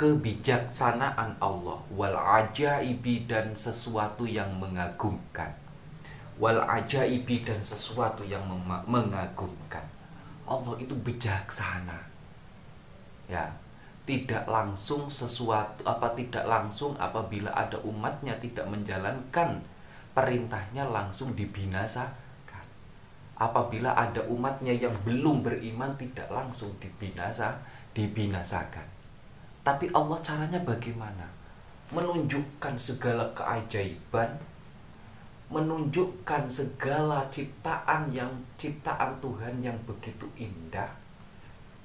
kebijaksanaan 0.00 1.36
Allah. 1.42 1.82
Wal 1.92 2.16
ajaibi 2.16 3.28
dan 3.28 3.52
sesuatu 3.52 4.24
yang 4.24 4.56
mengagumkan 4.56 5.63
wal 6.38 6.60
ajaibi 6.66 7.46
dan 7.46 7.62
sesuatu 7.62 8.26
yang 8.26 8.42
mengagumkan. 8.86 9.86
Allah 10.44 10.74
itu 10.78 10.94
bijaksana. 11.00 11.96
Ya 13.30 13.48
tidak 14.04 14.44
langsung 14.44 15.08
sesuatu 15.08 15.80
apa 15.88 16.12
tidak 16.12 16.44
langsung 16.44 16.92
apabila 17.00 17.48
ada 17.56 17.80
umatnya 17.88 18.36
tidak 18.36 18.68
menjalankan 18.68 19.64
perintahnya 20.12 20.84
langsung 20.92 21.32
dibinasakan. 21.32 22.12
Apabila 23.40 23.96
ada 23.96 24.20
umatnya 24.28 24.76
yang 24.76 24.92
belum 25.08 25.40
beriman 25.42 25.96
tidak 25.96 26.28
langsung 26.28 26.76
dibinasa 26.78 27.56
dibinasakan. 27.96 28.84
Tapi 29.64 29.88
Allah 29.96 30.20
caranya 30.20 30.60
bagaimana? 30.60 31.24
Menunjukkan 31.88 32.76
segala 32.76 33.32
keajaiban 33.32 34.36
menunjukkan 35.52 36.48
segala 36.48 37.28
ciptaan 37.28 38.08
yang 38.08 38.32
ciptaan 38.56 39.20
Tuhan 39.20 39.60
yang 39.60 39.76
begitu 39.84 40.24
indah. 40.40 40.88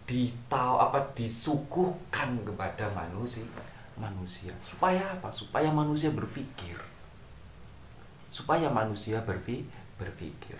Ditau 0.07 0.79
apa 0.79 1.03
disuguhkan 1.13 2.39
kepada 2.47 2.87
manusia 2.95 3.45
manusia. 3.99 4.55
Supaya 4.63 5.19
apa? 5.19 5.27
Supaya 5.29 5.69
manusia 5.69 6.09
berpikir. 6.15 6.79
Supaya 8.31 8.71
manusia 8.71 9.19
berfi, 9.21 9.67
berpikir. 9.99 10.55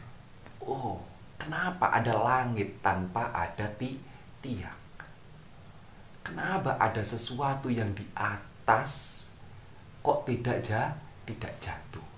Oh 0.60 1.00
kenapa 1.39 1.96
ada 1.96 2.20
langit 2.20 2.84
tanpa 2.84 3.32
ada 3.32 3.65
ti, 3.79 3.96
tiang? 4.44 4.75
Kenapa 6.20 6.75
ada 6.77 7.00
sesuatu 7.01 7.72
yang 7.72 7.89
di 7.96 8.06
atas 8.13 9.25
kok 10.03 10.27
tidak 10.27 10.62
ja, 10.62 10.94
tidak 11.25 11.56
jatuh 11.58 12.09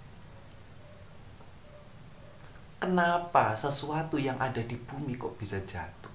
kenapa 2.81 3.53
sesuatu 3.53 4.17
yang 4.17 4.41
ada 4.41 4.65
di 4.65 4.73
bumi 4.73 5.13
kok 5.21 5.37
bisa 5.37 5.61
jatuh 5.61 6.09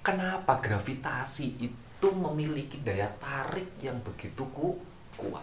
kenapa 0.00 0.56
gravitasi 0.64 1.60
itu 1.60 2.08
memiliki 2.16 2.80
daya 2.80 3.12
tarik 3.20 3.76
yang 3.84 4.00
begitu 4.00 4.48
ku 4.56 4.80
kuat. 5.18 5.42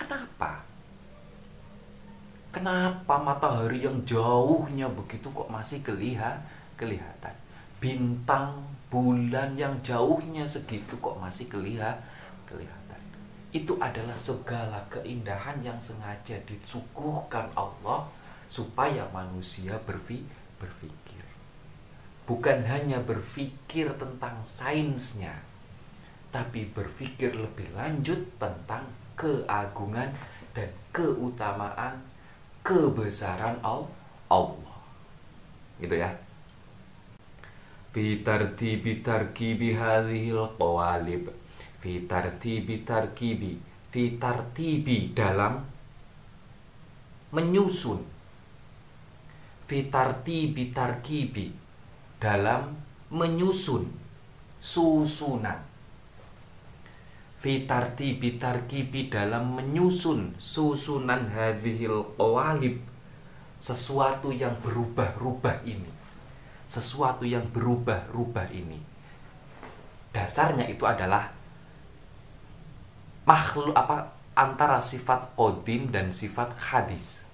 Kenapa? 0.00 0.64
Kenapa 2.48 3.20
matahari 3.20 3.84
yang 3.84 4.00
jauhnya 4.08 4.88
begitu 4.88 5.28
kok 5.28 5.52
masih 5.52 5.84
kelihat 5.84 6.40
kelihatan? 6.80 7.36
Bintang, 7.76 8.64
bulan 8.88 9.52
yang 9.60 9.76
jauhnya 9.84 10.48
segitu 10.48 10.96
kok 10.96 11.20
masih 11.20 11.52
kelihat 11.52 12.00
kelihatan. 12.48 13.00
Itu 13.52 13.76
adalah 13.76 14.16
segala 14.16 14.80
keindahan 14.88 15.60
yang 15.60 15.76
sengaja 15.76 16.40
disuguhkan 16.48 17.52
Allah 17.52 18.08
supaya 18.48 19.06
manusia 19.12 19.78
berpikir 19.86 20.36
bukan 22.26 22.58
hanya 22.66 22.98
berpikir 23.06 23.86
tentang 23.94 24.34
sainsnya, 24.42 25.32
tapi 26.34 26.66
berpikir 26.74 27.32
lebih 27.38 27.70
lanjut 27.72 28.18
tentang 28.36 28.82
keagungan 29.14 30.10
dan 30.52 30.68
keutamaan 30.90 32.02
kebesaran 32.66 33.56
Allah. 33.62 34.74
Gitu 35.78 35.94
ya. 35.94 36.10
Fitartibi 37.94 39.00
tarkibi 39.00 39.72
hadhil 39.72 40.50
qawalib. 40.58 41.32
Fitartibi 41.80 42.82
tarkibi. 42.84 43.56
Fitartibi 43.88 45.16
dalam 45.16 45.64
menyusun. 47.32 48.15
Fitartibi 49.66 50.70
tarkibi 50.70 51.50
dalam 52.22 52.70
menyusun 53.10 53.90
susunan. 54.62 55.58
Fitarti 57.36 58.14
bitarkibi 58.14 59.10
dalam 59.10 59.58
menyusun 59.58 60.38
susunan 60.38 61.26
hadhil 61.34 62.06
qawalib 62.14 62.78
sesuatu 63.58 64.30
yang 64.30 64.54
berubah-ubah 64.62 65.66
ini. 65.66 65.90
Sesuatu 66.70 67.26
yang 67.26 67.50
berubah-ubah 67.50 68.46
ini. 68.54 68.78
Dasarnya 70.14 70.70
itu 70.70 70.86
adalah 70.86 71.34
makhluk 73.26 73.74
apa 73.74 74.14
antara 74.38 74.78
sifat 74.78 75.34
kodim 75.34 75.90
dan 75.90 76.14
sifat 76.14 76.54
hadis. 76.54 77.26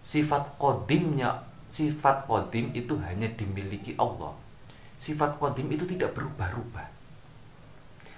Sifat 0.00 0.56
kodimnya 0.56 1.49
sifat 1.70 2.26
kodim 2.26 2.74
itu 2.74 2.98
hanya 3.06 3.30
dimiliki 3.30 3.94
Allah. 3.94 4.34
Sifat 4.98 5.38
kodim 5.38 5.70
itu 5.70 5.86
tidak 5.86 6.12
berubah-ubah. 6.18 6.90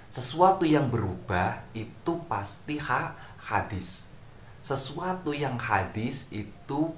Sesuatu 0.09 0.65
yang 0.65 0.89
berubah 0.89 1.61
itu 1.77 2.17
pasti 2.25 2.81
ha 2.81 3.13
hadis. 3.39 4.09
Sesuatu 4.59 5.31
yang 5.31 5.55
hadis 5.55 6.33
itu 6.33 6.91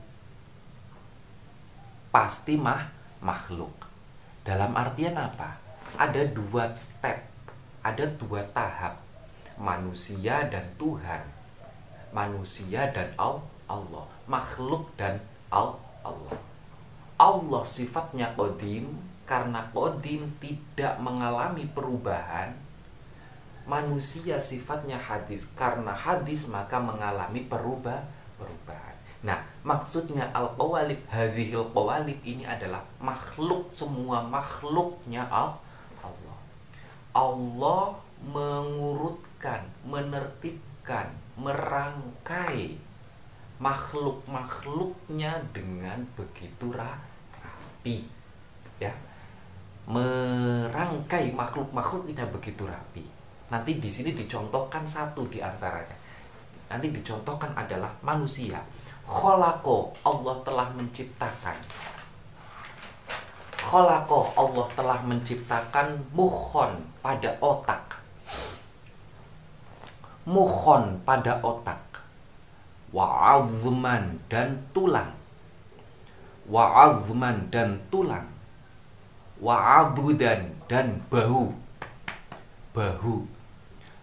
pasti 2.10 2.56
mah 2.56 2.88
makhluk. 3.20 3.76
Dalam 4.48 4.72
artian 4.74 5.20
apa? 5.20 5.60
Ada 6.00 6.28
dua 6.32 6.72
step, 6.76 7.20
ada 7.84 8.04
dua 8.16 8.48
tahap. 8.56 9.00
Manusia 9.56 10.44
dan 10.52 10.68
Tuhan. 10.76 11.24
Manusia 12.12 12.92
dan 12.92 13.12
Allah. 13.16 14.08
Makhluk 14.28 14.92
dan 15.00 15.24
Allah 15.48 15.85
Allah. 16.06 16.38
Allah 17.18 17.64
sifatnya 17.66 18.30
kodim 18.38 18.94
karena 19.26 19.66
kodim 19.74 20.30
tidak 20.38 21.02
mengalami 21.02 21.66
perubahan. 21.74 22.54
Manusia 23.66 24.38
sifatnya 24.38 25.02
hadis 25.02 25.50
karena 25.58 25.90
hadis 25.90 26.46
maka 26.54 26.78
mengalami 26.78 27.42
perubah 27.50 28.06
perubahan. 28.38 28.94
Nah, 29.26 29.42
maksudnya 29.66 30.30
al-qawalib 30.38 31.02
hadhil 31.10 31.66
qawalib 31.74 32.22
ini 32.22 32.46
adalah 32.46 32.86
makhluk 33.02 33.66
semua 33.74 34.22
makhluknya 34.22 35.26
Allah. 35.34 35.58
Allah 37.16 37.96
mengurutkan, 38.22 39.64
menertibkan, 39.88 41.10
merangkai 41.40 42.78
makhluk-makhluknya 43.66 45.42
dengan 45.50 46.06
begitu 46.14 46.70
rapi 46.70 48.06
ya. 48.78 48.94
Merangkai 49.90 51.34
makhluk-makhluknya 51.34 52.30
begitu 52.30 52.70
rapi. 52.70 53.02
Nanti 53.50 53.82
di 53.82 53.90
sini 53.90 54.14
dicontohkan 54.14 54.86
satu 54.86 55.26
di 55.30 55.42
antaranya. 55.42 55.98
Nanti 56.70 56.94
dicontohkan 56.94 57.58
adalah 57.58 57.90
manusia. 58.06 58.62
Kholako 59.06 59.94
Allah 60.06 60.38
telah 60.46 60.70
menciptakan. 60.74 61.58
Kholako 63.66 64.30
Allah 64.38 64.68
telah 64.78 65.00
menciptakan 65.06 65.98
muhon 66.14 66.86
pada 67.02 67.34
otak. 67.42 68.02
Muhon 70.26 70.98
pada 71.06 71.38
otak 71.46 71.85
wa'azman 72.96 74.24
dan 74.32 74.56
tulang. 74.72 75.12
Wa'azman 76.48 77.52
dan 77.52 77.76
tulang. 77.92 78.32
Wa'adudan 79.44 80.56
dan 80.72 81.04
bahu. 81.12 81.52
Bahu. 82.72 83.28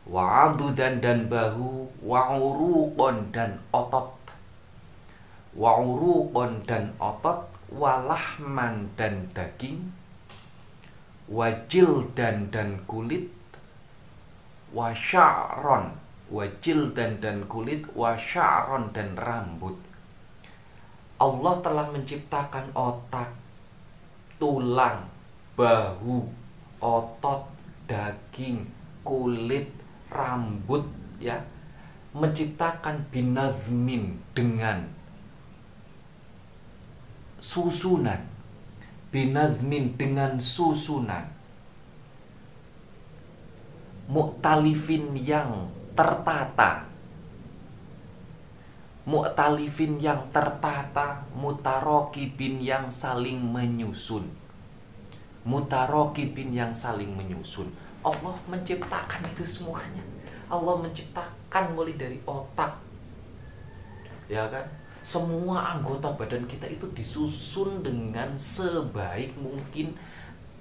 Wa'adudan 0.05 1.01
dan 1.01 1.25
bahu. 1.33 1.89
Wa'uruqon 2.05 3.33
dan 3.33 3.57
otot. 3.73 4.13
Wa'uruqon 5.57 6.61
dan 6.69 6.93
otot. 7.01 7.49
Walahman 7.73 8.93
dan 9.01 9.25
daging. 9.33 9.97
Wajil 11.33 12.13
dan 12.13 12.53
dan 12.53 12.77
kulit. 12.85 13.33
Wasya'ron 14.77 16.02
wajil 16.33 16.97
dan 16.97 17.21
dan 17.21 17.45
kulit 17.45 17.85
wasyaron 17.93 18.89
dan 18.97 19.13
rambut. 19.21 19.77
Allah 21.21 21.55
telah 21.61 21.87
menciptakan 21.93 22.73
otak 22.73 23.31
tulang 24.41 25.07
bahu 25.55 26.27
otot 26.83 27.47
daging 27.87 28.65
kulit 29.05 29.69
rambut 30.09 30.89
ya. 31.21 31.39
Menciptakan 32.13 33.09
binazmin 33.09 34.21
dengan 34.37 34.85
susunan. 37.41 38.21
Binadmin 39.09 39.97
dengan 39.97 40.37
susunan. 40.37 41.25
Muktalifin 44.13 45.17
yang 45.17 45.73
tertata. 45.93 46.89
Muktalifin 49.03 49.99
yang 49.99 50.31
tertata 50.31 51.27
mutarokibin 51.35 52.63
yang 52.63 52.87
saling 52.87 53.43
menyusun. 53.43 54.31
Mutarokibin 55.43 56.55
yang 56.55 56.71
saling 56.71 57.11
menyusun. 57.11 57.67
Allah 58.07 58.35
menciptakan 58.47 59.27
itu 59.35 59.43
semuanya. 59.43 60.03
Allah 60.47 60.79
menciptakan 60.79 61.75
mulai 61.75 61.99
dari 61.99 62.23
otak. 62.23 62.79
Ya 64.31 64.47
kan? 64.47 64.71
Semua 65.03 65.75
anggota 65.75 66.15
badan 66.15 66.47
kita 66.47 66.71
itu 66.71 66.87
disusun 66.95 67.83
dengan 67.83 68.39
sebaik 68.39 69.35
mungkin 69.35 69.99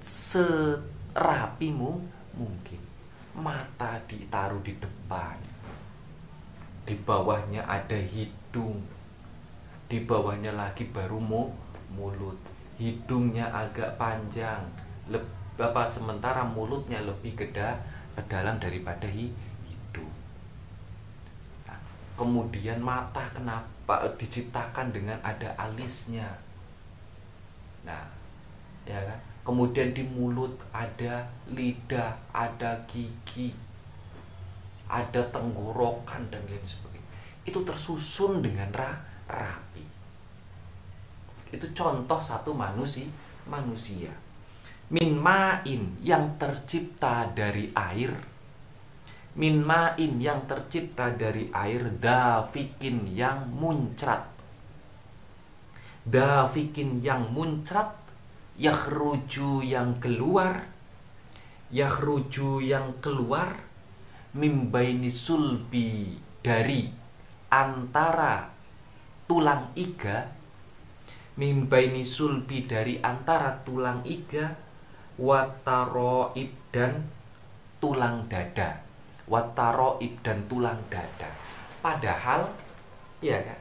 serapi 0.02 1.70
mungkin 1.70 2.91
mata 3.36 4.00
ditaruh 4.08 4.60
di 4.64 4.76
depan. 4.80 5.38
Di 6.88 6.96
bawahnya 7.00 7.64
ada 7.68 7.96
hidung. 7.96 8.84
Di 9.88 10.04
bawahnya 10.04 10.56
lagi 10.56 10.88
baru 10.90 11.20
mu, 11.20 11.52
mulut. 11.96 12.40
Hidungnya 12.80 13.52
agak 13.52 13.96
panjang. 13.96 14.64
Leb, 15.08 15.24
apa 15.60 15.86
sementara 15.88 16.42
mulutnya 16.48 17.04
lebih 17.04 17.38
gede 17.38 17.78
ke 18.18 18.22
dalam 18.28 18.58
daripada 18.58 19.08
hi, 19.08 19.32
hidung. 19.68 20.16
Nah, 21.70 21.80
kemudian 22.18 22.80
mata 22.82 23.24
kenapa 23.32 24.08
diciptakan 24.18 24.92
dengan 24.92 25.20
ada 25.24 25.54
alisnya? 25.56 26.28
Nah 27.86 28.06
ya 28.86 28.98
kan 29.06 29.20
kemudian 29.42 29.94
di 29.94 30.06
mulut 30.06 30.58
ada 30.74 31.26
lidah 31.50 32.18
ada 32.32 32.86
gigi 32.86 33.72
ada 34.92 35.24
tenggorokan 35.32 36.28
dan 36.28 36.44
lain 36.52 36.66
sebagainya. 36.68 37.10
Itu 37.48 37.64
tersusun 37.64 38.44
dengan 38.44 38.68
ra 38.76 38.92
rapi. 39.32 39.86
Itu 41.56 41.72
contoh 41.72 42.20
satu 42.20 42.52
manusia 42.52 43.08
manusia. 43.48 44.12
Min 44.92 45.16
ma'in 45.16 45.96
yang 46.04 46.36
tercipta 46.36 47.32
dari 47.32 47.72
air. 47.72 48.12
Min 49.40 49.64
ma'in 49.64 50.20
yang 50.20 50.44
tercipta 50.44 51.16
dari 51.16 51.48
air 51.56 51.88
dafikin 51.96 53.08
yang 53.08 53.48
muncrat. 53.48 54.28
Dafikin 56.04 57.00
yang 57.00 57.32
muncrat 57.32 58.01
yakhruju 58.60 59.64
yang 59.64 60.00
keluar 60.04 60.68
yakhruju 61.72 62.60
yang 62.60 63.00
keluar 63.00 63.56
mimbaini 64.36 65.08
sulbi 65.08 66.20
dari 66.44 66.92
antara 67.48 68.52
tulang 69.28 69.72
iga 69.76 70.28
mimbaini 71.40 72.04
sulbi 72.04 72.68
dari 72.68 73.00
antara 73.00 73.56
tulang 73.64 74.04
iga 74.04 74.52
wataroib 75.22 76.52
dan 76.74 77.08
tulang 77.82 78.28
dada. 78.28 78.84
Wataroib 79.32 80.14
dan 80.26 80.44
tulang 80.50 80.80
dada. 80.92 81.30
Padahal 81.80 82.52
ya 83.24 83.40
kan? 83.42 83.60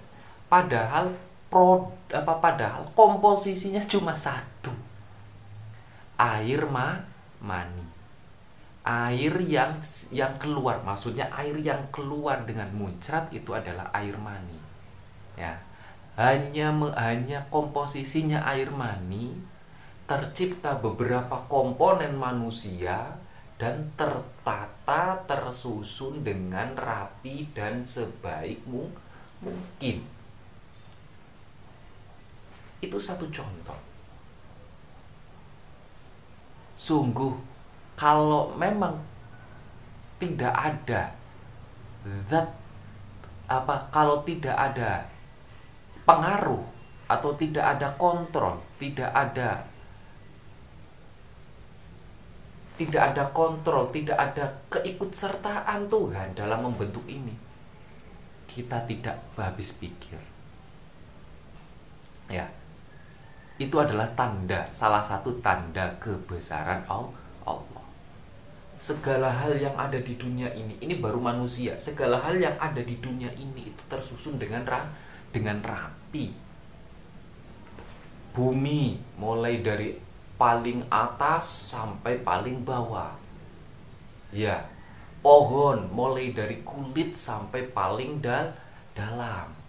Padahal 0.50 1.04
pro 1.50 1.94
apa 2.10 2.38
padahal 2.42 2.82
komposisinya 2.94 3.82
cuma 3.86 4.14
satu 4.14 4.49
air 6.20 6.68
ma 6.68 7.00
mani. 7.40 7.88
Air 8.84 9.40
yang 9.40 9.80
yang 10.12 10.36
keluar 10.36 10.84
maksudnya 10.84 11.32
air 11.32 11.56
yang 11.56 11.88
keluar 11.88 12.44
dengan 12.44 12.68
muncrat 12.76 13.32
itu 13.32 13.56
adalah 13.56 13.88
air 13.96 14.16
mani. 14.20 14.60
Ya 15.40 15.56
hanya 16.20 16.76
hanya 17.00 17.48
komposisinya 17.48 18.44
air 18.44 18.68
mani 18.68 19.32
tercipta 20.04 20.76
beberapa 20.76 21.48
komponen 21.48 22.18
manusia 22.18 23.16
dan 23.56 23.88
tertata 23.96 25.22
tersusun 25.24 26.20
dengan 26.26 26.76
rapi 26.76 27.48
dan 27.56 27.80
sebaik 27.80 28.60
mungkin. 28.68 30.04
Itu 32.80 32.96
satu 32.96 33.28
contoh 33.28 33.89
sungguh 36.80 37.36
kalau 37.92 38.56
memang 38.56 38.96
tidak 40.16 40.56
ada 40.56 41.12
zat 42.24 42.48
apa 43.44 43.92
kalau 43.92 44.24
tidak 44.24 44.56
ada 44.56 45.04
pengaruh 46.08 46.64
atau 47.10 47.34
tidak 47.34 47.66
ada 47.76 47.90
kontrol, 47.98 48.62
tidak 48.78 49.10
ada 49.10 49.66
tidak 52.78 53.02
ada 53.12 53.24
kontrol, 53.34 53.92
tidak 53.92 54.16
ada 54.16 54.48
keikutsertaan 54.72 55.84
Tuhan 55.90 56.32
dalam 56.32 56.64
membentuk 56.64 57.04
ini. 57.10 57.34
Kita 58.48 58.86
tidak 58.88 59.20
habis 59.36 59.76
pikir. 59.76 60.16
Ya. 62.30 62.48
Itu 63.60 63.76
adalah 63.76 64.08
tanda, 64.16 64.64
salah 64.72 65.04
satu 65.04 65.36
tanda 65.44 65.92
kebesaran 66.00 66.80
Allah. 66.88 67.84
Segala 68.72 69.28
hal 69.28 69.60
yang 69.60 69.76
ada 69.76 70.00
di 70.00 70.16
dunia 70.16 70.48
ini 70.56 70.80
ini 70.80 70.96
baru 70.96 71.20
manusia. 71.20 71.76
Segala 71.76 72.16
hal 72.24 72.40
yang 72.40 72.56
ada 72.56 72.80
di 72.80 72.96
dunia 72.96 73.28
ini 73.36 73.68
itu 73.68 73.82
tersusun 73.92 74.40
dengan 74.40 74.64
ra 74.64 74.88
dengan 75.28 75.60
rapi. 75.60 76.32
Bumi 78.32 78.96
mulai 79.20 79.60
dari 79.60 79.92
paling 80.40 80.88
atas 80.88 81.76
sampai 81.76 82.24
paling 82.24 82.64
bawah. 82.64 83.12
Ya 84.32 84.64
pohon 85.20 85.92
mulai 85.92 86.32
dari 86.32 86.64
kulit 86.64 87.12
sampai 87.12 87.68
paling 87.68 88.24
dal 88.24 88.56
dalam 88.96 89.59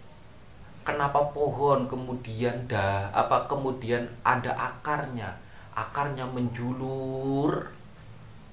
kenapa 0.82 1.30
pohon 1.30 1.86
kemudian 1.86 2.66
dah 2.66 3.10
apa 3.14 3.46
kemudian 3.46 4.06
ada 4.22 4.54
akarnya 4.54 5.34
akarnya 5.72 6.28
menjulur 6.28 7.72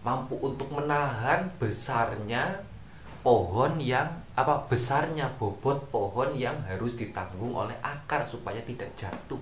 mampu 0.01 0.39
untuk 0.39 0.71
menahan 0.71 1.51
besarnya 1.59 2.63
pohon 3.19 3.75
yang 3.77 4.07
apa 4.39 4.63
besarnya 4.71 5.27
bobot 5.35 5.91
pohon 5.91 6.31
yang 6.31 6.55
harus 6.63 6.95
ditanggung 6.95 7.51
oleh 7.51 7.75
akar 7.83 8.23
supaya 8.23 8.63
tidak 8.63 8.87
jatuh 8.95 9.41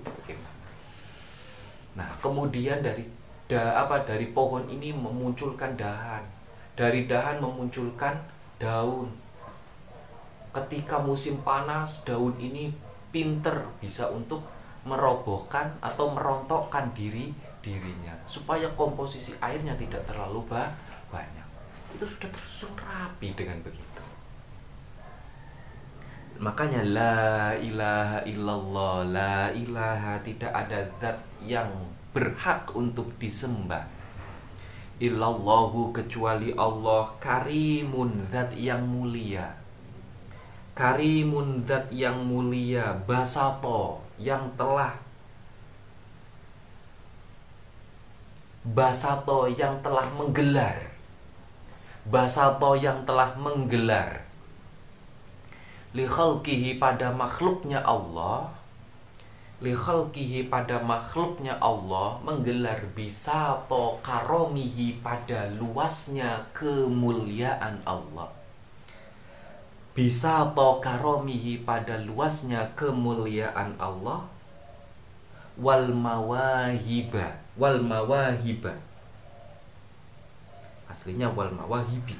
Nah, 1.98 2.06
kemudian 2.22 2.86
dari 2.86 3.10
da, 3.50 3.82
apa 3.82 4.06
dari 4.06 4.30
pohon 4.30 4.70
ini 4.70 4.94
memunculkan 4.94 5.74
dahan. 5.74 6.22
Dari 6.78 7.10
dahan 7.10 7.42
memunculkan 7.42 8.22
daun. 8.62 9.10
Ketika 10.56 11.04
musim 11.04 11.44
panas, 11.46 12.08
daun 12.08 12.34
ini 12.40 12.72
pinter 13.12 13.66
bisa 13.82 14.10
untuk 14.12 14.44
merobohkan 14.88 15.68
atau 15.84 16.14
merontokkan 16.16 16.96
diri 16.96 17.34
dirinya 17.60 18.16
supaya 18.24 18.72
komposisi 18.80 19.36
airnya 19.44 19.76
tidak 19.76 20.08
terlalu 20.08 20.48
banyak. 21.12 21.48
Itu 21.92 22.08
sudah 22.08 22.32
tersusun 22.32 22.72
rapi 22.80 23.36
dengan 23.36 23.60
begitu. 23.60 24.04
Makanya 26.38 26.86
la 26.86 27.18
ilaha 27.58 28.20
illallah 28.30 28.96
la 29.10 29.38
ilaha 29.52 30.22
tidak 30.22 30.54
ada 30.54 30.86
zat 31.02 31.18
yang 31.42 31.68
berhak 32.14 32.72
untuk 32.78 33.10
disembah. 33.18 33.84
Illallahu 35.02 35.94
kecuali 35.94 36.54
Allah 36.54 37.14
karimun 37.18 38.26
zat 38.30 38.54
yang 38.54 38.86
mulia 38.86 39.67
karimun 40.78 41.66
zat 41.66 41.90
yang 41.90 42.22
mulia 42.22 42.94
basato 43.10 43.98
yang 44.22 44.46
telah 44.54 44.94
Basato 48.68 49.48
yang 49.48 49.80
telah 49.80 50.06
menggelar. 50.20 50.76
Basato 52.04 52.76
yang 52.76 53.08
telah 53.08 53.32
menggelar. 53.40 54.28
Likhalkihi 55.96 56.76
pada 56.76 57.16
makhluknya 57.16 57.80
Allah. 57.80 58.52
Likhalkihi 59.64 60.54
pada 60.54 60.78
makhluknya 60.78 61.58
Allah 61.58 62.22
Menggelar 62.22 62.78
bisato 62.94 63.98
karomihi 64.06 65.02
pada 65.02 65.50
luasnya 65.50 66.46
kemuliaan 66.54 67.82
Allah 67.82 68.37
Bisato 69.98 70.78
karomihi 70.78 71.66
pada 71.66 71.98
luasnya 71.98 72.70
kemuliaan 72.78 73.74
Allah? 73.82 74.30
Wal 75.58 75.90
mawahiba 75.90 77.48
wal 77.58 77.82
mawahiba. 77.82 78.78
Aslinya 80.88 81.34
wal 81.34 81.52
mawahibi. 81.52 82.16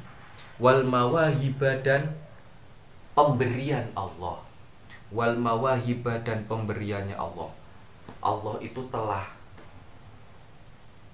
Wal 0.58 0.84
mawahiba 0.84 1.86
dan 1.86 2.18
pemberian 3.14 3.86
Allah. 3.94 4.42
Wal 5.14 5.38
mawahiba 5.38 6.20
dan 6.26 6.44
pemberiannya 6.50 7.16
Allah. 7.16 7.54
Allah 8.20 8.58
itu 8.60 8.82
telah 8.90 9.24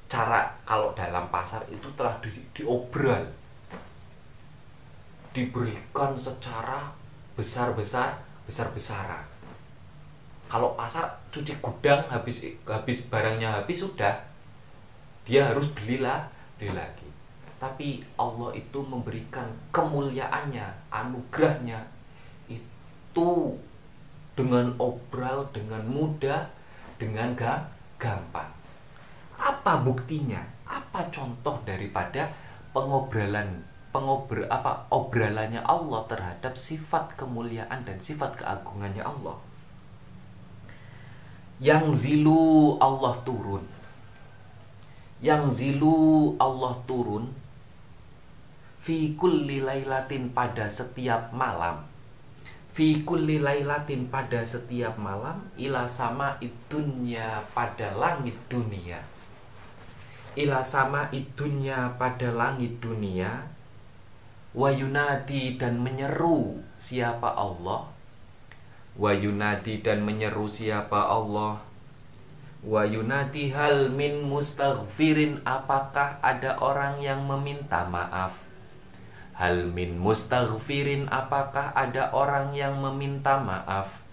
cara 0.07 0.55
kalau 0.63 0.95
dalam 0.95 1.27
pasar 1.27 1.61
itu 1.67 1.89
telah 1.97 2.15
di, 2.21 2.29
diobral 2.53 3.25
diberikan 5.33 6.13
secara 6.13 6.93
besar-besar 7.33 8.21
besar-besaran. 8.45 9.25
Kalau 10.45 10.77
pasar 10.77 11.09
cuci 11.33 11.57
gudang 11.57 12.05
habis 12.13 12.45
habis 12.69 13.09
barangnya 13.09 13.57
habis 13.57 13.81
sudah. 13.81 14.13
Dia 15.25 15.49
harus 15.49 15.73
belilah 15.73 16.29
beli 16.59 16.77
lagi. 16.77 17.09
Tapi 17.57 18.03
Allah 18.19 18.53
itu 18.53 18.83
memberikan 18.83 19.47
kemuliaannya 19.71 20.91
anugerahnya 20.91 21.79
itu 22.51 23.55
dengan 24.35 24.75
obral 24.77 25.47
dengan 25.55 25.81
mudah 25.87 26.43
dengan 26.99 27.33
gak 27.33 27.71
gampang. 27.97 28.51
Apa 29.39 29.79
buktinya? 29.81 30.43
Apa 30.67 31.07
contoh 31.09 31.55
daripada 31.63 32.27
pengobralan 32.75 33.63
pengobr 33.93 34.49
apa 34.49 34.89
obralannya 34.89 35.61
Allah 35.61 36.01
terhadap 36.09 36.57
sifat 36.57 37.13
kemuliaan 37.13 37.85
dan 37.85 38.01
sifat 38.01 38.41
keagungannya 38.41 39.05
Allah. 39.05 39.37
Yang 41.61 41.85
zilu 42.01 42.75
Allah 42.81 43.13
turun. 43.21 43.61
Yang 45.21 45.43
zilu 45.53 46.33
Allah 46.41 46.73
turun. 46.89 47.29
Fi 48.83 49.15
kulli 49.15 49.63
lailatin 49.63 50.33
pada 50.33 50.67
setiap 50.67 51.31
malam. 51.31 51.85
Fi 52.73 53.05
kulli 53.05 53.37
lailatin 53.39 54.09
pada 54.09 54.41
setiap 54.43 54.97
malam 54.97 55.45
ila 55.61 55.85
sama 55.85 56.41
idunya 56.41 57.45
pada 57.53 57.93
langit 57.93 58.35
dunia. 58.49 58.97
Ila 60.33 60.65
sama 60.65 61.13
idunya 61.13 61.93
pada 62.01 62.33
langit 62.33 62.81
dunia 62.81 63.52
wayunadi 64.53 65.57
dan 65.57 65.81
menyeru 65.81 66.61
siapa 66.77 67.33
Allah 67.33 67.89
wayunadi 68.97 69.81
dan 69.81 70.05
menyeru 70.05 70.45
siapa 70.45 71.09
Allah 71.09 71.61
wayunadi 72.61 73.51
hal 73.51 73.89
min 73.89 74.25
mustaghfirin 74.25 75.41
apakah 75.43 76.21
ada 76.21 76.61
orang 76.61 77.01
yang 77.01 77.25
meminta 77.25 77.83
maaf 77.89 78.53
Hal 79.33 79.65
min 79.73 79.97
mustaghfirin 79.97 81.09
apakah 81.09 81.73
ada 81.73 82.13
orang 82.13 82.53
yang 82.53 82.77
meminta 82.77 83.41
maaf? 83.41 84.05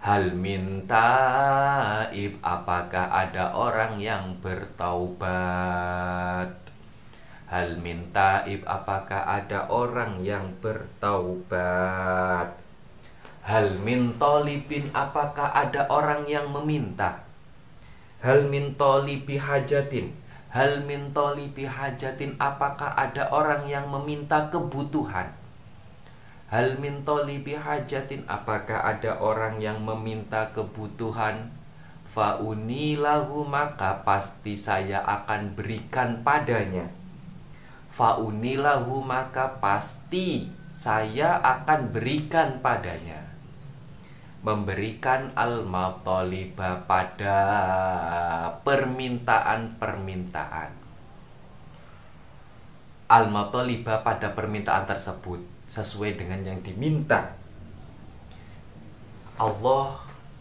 Hal 0.00 0.32
min 0.32 0.88
taib 0.88 2.40
apakah 2.40 3.12
ada 3.12 3.52
orang 3.52 4.00
yang 4.00 4.40
bertaubat? 4.40 5.20
Hal 7.50 7.82
min 7.82 8.14
taib 8.14 8.62
apakah 8.62 9.26
ada 9.26 9.66
orang 9.66 10.22
yang 10.22 10.54
bertaubat? 10.62 12.46
Hal 13.42 13.74
min 13.82 14.14
tolibin 14.22 14.86
apakah 14.94 15.50
ada 15.50 15.90
orang 15.90 16.30
yang 16.30 16.46
meminta? 16.54 17.26
Hal 18.22 18.46
min 18.46 18.78
hajatin 18.78 20.14
Hal 20.54 20.86
min 20.86 21.10
hajatin 21.10 22.38
apakah 22.38 22.94
ada 22.94 23.26
orang 23.34 23.66
yang 23.66 23.90
meminta 23.90 24.46
kebutuhan? 24.46 25.34
Hal 26.54 26.78
min 26.78 27.02
hajatin 27.02 28.30
apakah 28.30 28.78
ada 28.78 29.18
orang 29.18 29.58
yang 29.58 29.82
meminta 29.82 30.54
kebutuhan? 30.54 31.50
Faunilahu 32.06 33.42
maka 33.42 34.06
pasti 34.06 34.54
saya 34.54 35.02
akan 35.02 35.58
berikan 35.58 36.22
padanya. 36.22 36.99
Faunilahu 37.90 39.02
maka 39.02 39.58
pasti 39.58 40.46
saya 40.70 41.42
akan 41.42 41.90
berikan 41.90 42.62
padanya. 42.62 43.26
Memberikan 44.40 45.36
al-mataliba 45.36 46.80
pada 46.88 47.36
permintaan-permintaan. 48.64 50.72
Al-mataliba 53.10 54.00
pada 54.00 54.32
permintaan 54.32 54.88
tersebut 54.88 55.44
sesuai 55.68 56.16
dengan 56.16 56.40
yang 56.46 56.62
diminta. 56.64 57.36
Allah 59.36 60.00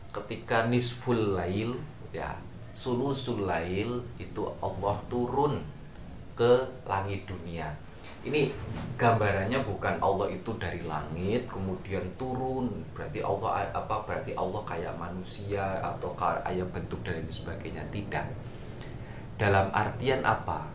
ketika 0.09 0.65
nisful 0.65 1.38
lail 1.38 1.77
ya 2.09 2.33
sulusul 2.73 3.45
lail 3.45 4.01
itu 4.17 4.41
Allah 4.59 4.97
turun 5.07 5.62
ke 6.39 6.63
langit 6.88 7.28
dunia. 7.28 7.67
Ini 8.23 8.47
gambarannya 8.95 9.60
bukan 9.67 9.99
Allah 9.99 10.32
itu 10.32 10.56
dari 10.56 10.80
langit 10.88 11.52
kemudian 11.52 12.08
turun. 12.15 12.71
Berarti 12.95 13.19
Allah 13.19 13.67
apa 13.75 14.08
berarti 14.08 14.32
Allah 14.39 14.63
kayak 14.63 14.95
manusia 14.95 15.84
atau 15.84 16.15
kayak 16.15 16.71
bentuk 16.71 17.04
dan 17.04 17.28
sebagainya. 17.28 17.84
Tidak. 17.91 18.25
Dalam 19.36 19.67
artian 19.75 20.23
apa? 20.23 20.67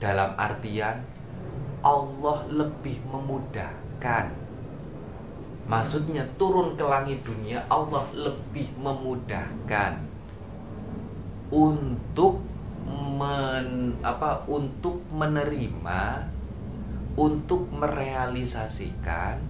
Dalam 0.00 0.32
artian 0.40 1.04
Allah 1.84 2.38
lebih 2.48 2.96
memudahkan. 3.12 4.32
Maksudnya 5.68 6.24
turun 6.40 6.80
ke 6.80 6.84
langit 6.84 7.20
dunia 7.24 7.60
Allah 7.68 8.08
lebih 8.12 8.72
memudahkan 8.80 9.98
untuk 11.50 12.55
men, 12.86 13.98
apa 14.00 14.46
untuk 14.46 15.02
menerima 15.10 16.30
untuk 17.16 17.66
merealisasikan 17.72 19.40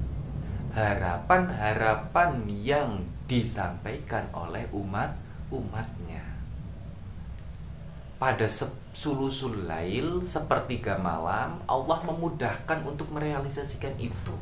harapan-harapan 0.72 2.46
yang 2.46 3.02
disampaikan 3.26 4.30
oleh 4.32 4.70
umat 4.70 5.18
umatnya. 5.50 6.22
Pada 8.16 8.48
sulusul 8.96 9.68
lail 9.68 10.24
sepertiga 10.24 10.96
malam 10.96 11.60
Allah 11.68 12.00
memudahkan 12.00 12.80
untuk 12.88 13.12
merealisasikan 13.12 13.92
itu. 14.00 14.32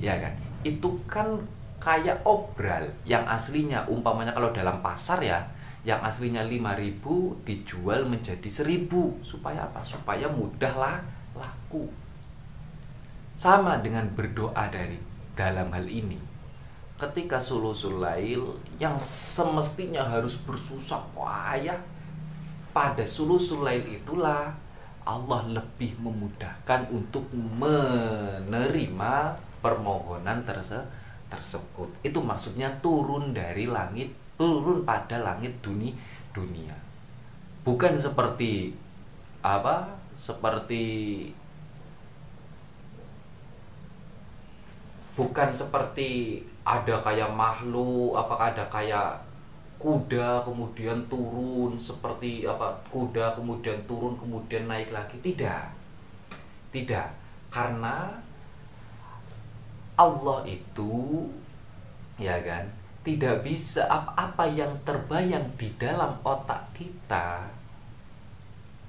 Ya 0.00 0.16
kan? 0.16 0.32
Itu 0.64 1.02
kan 1.04 1.44
kayak 1.76 2.24
obral 2.24 2.88
yang 3.04 3.28
aslinya 3.28 3.84
umpamanya 3.84 4.32
kalau 4.32 4.48
dalam 4.48 4.80
pasar 4.80 5.20
ya 5.20 5.44
yang 5.86 6.02
aslinya 6.02 6.42
5000 6.42 7.46
dijual 7.46 8.10
menjadi 8.10 8.50
1000 8.50 9.22
supaya 9.22 9.70
apa? 9.70 9.86
Supaya 9.86 10.26
mudahlah 10.26 10.98
laku. 11.38 11.86
Sama 13.38 13.78
dengan 13.78 14.10
berdoa 14.10 14.66
dari 14.66 14.98
dalam 15.38 15.70
hal 15.70 15.86
ini. 15.86 16.18
Ketika 16.98 17.38
sulusul 17.38 18.02
lail 18.02 18.58
yang 18.82 18.98
semestinya 18.98 20.02
harus 20.02 20.42
bersusah 20.42 21.06
payah 21.14 21.78
pada 22.74 23.06
sulusul 23.06 23.62
lail 23.62 23.86
itulah 23.86 24.58
Allah 25.06 25.40
lebih 25.46 26.02
memudahkan 26.02 26.90
untuk 26.90 27.30
menerima 27.30 29.14
permohonan 29.62 30.42
terse 30.42 30.82
tersebut. 31.30 31.94
Itu 32.02 32.26
maksudnya 32.26 32.74
turun 32.82 33.30
dari 33.30 33.70
langit 33.70 34.25
turun 34.36 34.84
pada 34.84 35.20
langit 35.20 35.52
dunia 35.64 35.92
dunia. 36.36 36.76
Bukan 37.64 37.96
seperti 37.96 38.76
apa 39.40 39.96
seperti 40.16 40.84
bukan 45.16 45.48
seperti 45.48 46.40
ada 46.66 47.00
kayak 47.00 47.32
makhluk 47.32 48.12
apakah 48.16 48.52
ada 48.52 48.64
kayak 48.68 49.16
kuda 49.76 50.40
kemudian 50.44 51.04
turun 51.06 51.76
seperti 51.76 52.48
apa 52.48 52.72
kuda 52.88 53.36
kemudian 53.36 53.76
turun 53.88 54.16
kemudian 54.20 54.68
naik 54.68 54.92
lagi. 54.92 55.16
Tidak. 55.20 55.64
Tidak. 56.72 57.08
Karena 57.48 58.12
Allah 59.96 60.44
itu 60.44 61.24
ya 62.20 62.36
kan 62.44 62.64
tidak 63.06 63.46
bisa 63.46 63.86
apa-apa 63.86 64.50
yang 64.50 64.74
terbayang 64.82 65.46
di 65.54 65.70
dalam 65.78 66.18
otak 66.26 66.74
kita 66.74 67.46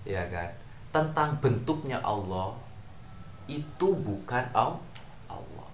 ya 0.07 0.23
kan? 0.31 0.49
Tentang 0.89 1.37
bentuknya 1.43 1.99
Allah 2.01 2.55
itu 3.51 3.93
bukan 3.93 4.45
Allah. 4.55 5.69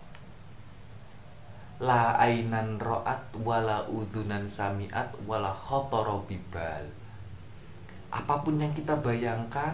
La 1.84 2.17
ainan 2.17 2.82
ro'at 2.82 3.34
wala 3.43 3.86
udhunan 3.88 4.49
samiat 4.49 5.13
wala 5.29 5.53
khotoro 5.53 6.25
bibal. 6.25 6.86
Apa 8.13 8.45
pun 8.45 8.62
yang 8.62 8.73
kita 8.73 8.97
bayangkan 9.01 9.73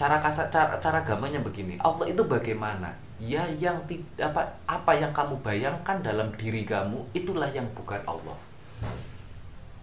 cara 0.00 0.16
kasar 0.16 0.48
cara, 0.48 0.80
cara 0.80 1.04
gamanya 1.04 1.44
begini. 1.44 1.76
Allah 1.76 2.08
itu 2.08 2.24
bagaimana? 2.24 2.88
Ya 3.20 3.44
yang 3.60 3.84
apa 4.16 4.48
apa 4.64 4.92
yang 4.96 5.12
kamu 5.12 5.36
bayangkan 5.44 6.00
dalam 6.00 6.32
diri 6.40 6.64
kamu 6.64 7.04
itulah 7.12 7.52
yang 7.52 7.68
bukan 7.76 8.00
Allah. 8.08 8.38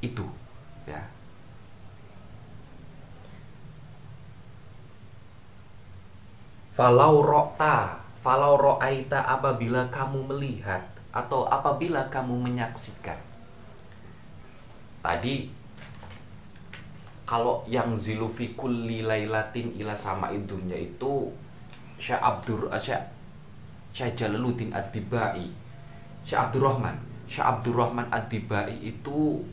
Itu 0.02 0.26
ya. 0.90 1.06
Falau 6.74 7.22
rokta 7.22 8.02
falau 8.26 8.58
ro'aita 8.58 9.22
apabila 9.22 9.86
kamu 9.94 10.34
melihat 10.34 10.82
atau 11.14 11.46
apabila 11.46 12.10
kamu 12.10 12.42
menyaksikan. 12.42 13.22
Tadi 15.06 15.57
kalau 17.28 17.68
yang 17.68 17.92
zilufikul 18.00 18.72
lilailatin 18.72 19.76
ila 19.84 19.92
sama 19.92 20.32
idumnya 20.32 20.80
itu 20.80 21.28
Syekh 22.00 22.24
Abdur 22.24 22.72
eh, 22.72 22.80
Syekh 22.80 23.04
Syekh 23.92 24.16
Jalaluddin 24.16 24.72
Ad-Dibai 24.72 25.68
Syekh 26.24 26.40
Abdurrahman. 26.40 26.96
Syekh 27.28 27.44
Abdurrahman 27.44 28.08
Ad-Dibai 28.08 28.80
itu 28.80 29.44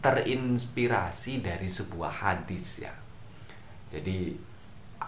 terinspirasi 0.00 1.44
dari 1.44 1.68
sebuah 1.68 2.24
hadis 2.24 2.88
ya. 2.88 2.92
Jadi 3.92 4.32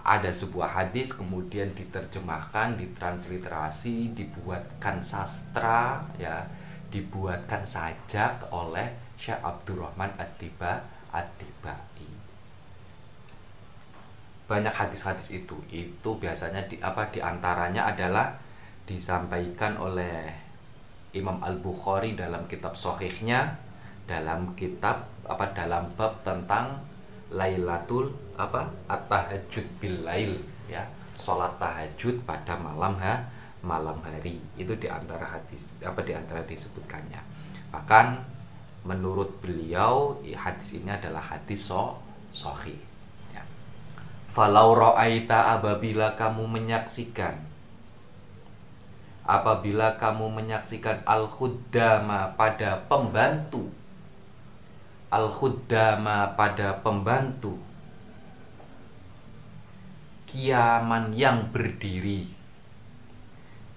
ada 0.05 0.29
sebuah 0.29 0.77
hadis 0.77 1.17
kemudian 1.17 1.73
diterjemahkan 1.73 2.77
ditransliterasi 2.77 4.13
dibuatkan 4.13 5.01
sastra 5.01 6.05
ya 6.21 6.45
dibuatkan 6.93 7.65
sajak 7.65 8.53
oleh 8.53 8.93
Syekh 9.17 9.41
Abdurrahman 9.41 10.13
Ad-Dibai 10.21 10.92
Atibai 11.13 11.93
banyak 14.53 14.75
hadis-hadis 14.77 15.33
itu. 15.33 15.57
Itu 15.73 16.21
biasanya 16.21 16.69
di 16.69 16.77
apa 16.85 17.09
di 17.09 17.25
antaranya 17.25 17.89
adalah 17.89 18.37
disampaikan 18.85 19.81
oleh 19.81 20.29
Imam 21.17 21.41
Al 21.41 21.57
Bukhari 21.57 22.13
dalam 22.13 22.45
kitab 22.45 22.77
Sohihnya 22.77 23.57
dalam 24.05 24.53
kitab 24.53 25.09
apa 25.25 25.57
dalam 25.57 25.89
bab 25.97 26.21
tentang 26.21 26.85
Lailatul 27.33 28.13
apa 28.37 28.69
at-tahajud 28.93 29.65
bil 29.81 30.05
lail 30.05 30.37
ya. 30.69 30.85
Salat 31.17 31.57
tahajud 31.57 32.21
pada 32.29 32.61
malam 32.61 32.93
ha 33.01 33.25
malam 33.65 33.97
hari. 34.05 34.37
Itu 34.61 34.77
di 34.77 34.85
antara 34.85 35.25
hadis 35.25 35.73
apa 35.81 36.05
di 36.05 36.13
antara 36.13 36.45
disebutkannya. 36.45 37.21
Bahkan 37.73 38.07
menurut 38.83 39.31
beliau 39.39 40.19
hadis 40.35 40.83
ini 40.83 40.91
adalah 40.91 41.23
hadis 41.23 41.71
so 41.71 42.03
sohi 42.35 42.75
ya. 43.31 43.43
falau 44.27 44.75
ro'aita 44.75 45.55
apabila 45.55 46.19
kamu 46.19 46.51
menyaksikan 46.51 47.39
apabila 49.23 49.95
kamu 50.03 50.35
menyaksikan 50.35 51.07
al 51.07 51.31
khuddama 51.31 52.35
pada 52.35 52.83
pembantu 52.91 53.71
al 55.15 55.31
khuddama 55.31 56.35
pada 56.35 56.83
pembantu 56.83 57.55
kiaman 60.27 61.15
yang 61.15 61.55
berdiri 61.55 62.27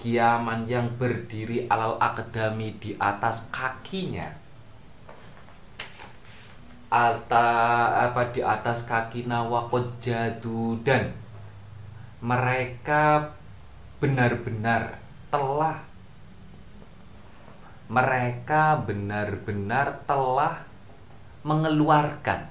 kiaman 0.01 0.65
yang 0.65 0.89
berdiri 0.97 1.69
alal 1.69 2.01
akadami 2.01 2.73
di 2.81 2.97
atas 2.97 3.53
kakinya 3.53 4.44
alta 6.95 7.51
apa 8.07 8.31
di 8.31 8.39
atas 8.39 8.87
kaki 8.87 9.27
nawakot 9.27 9.99
jadu 9.99 10.79
dan 10.79 11.11
mereka 12.23 13.35
benar-benar 13.99 14.95
telah. 15.27 15.83
Mereka 17.91 18.87
benar-benar 18.87 20.07
telah 20.07 20.63
mengeluarkan. 21.43 22.47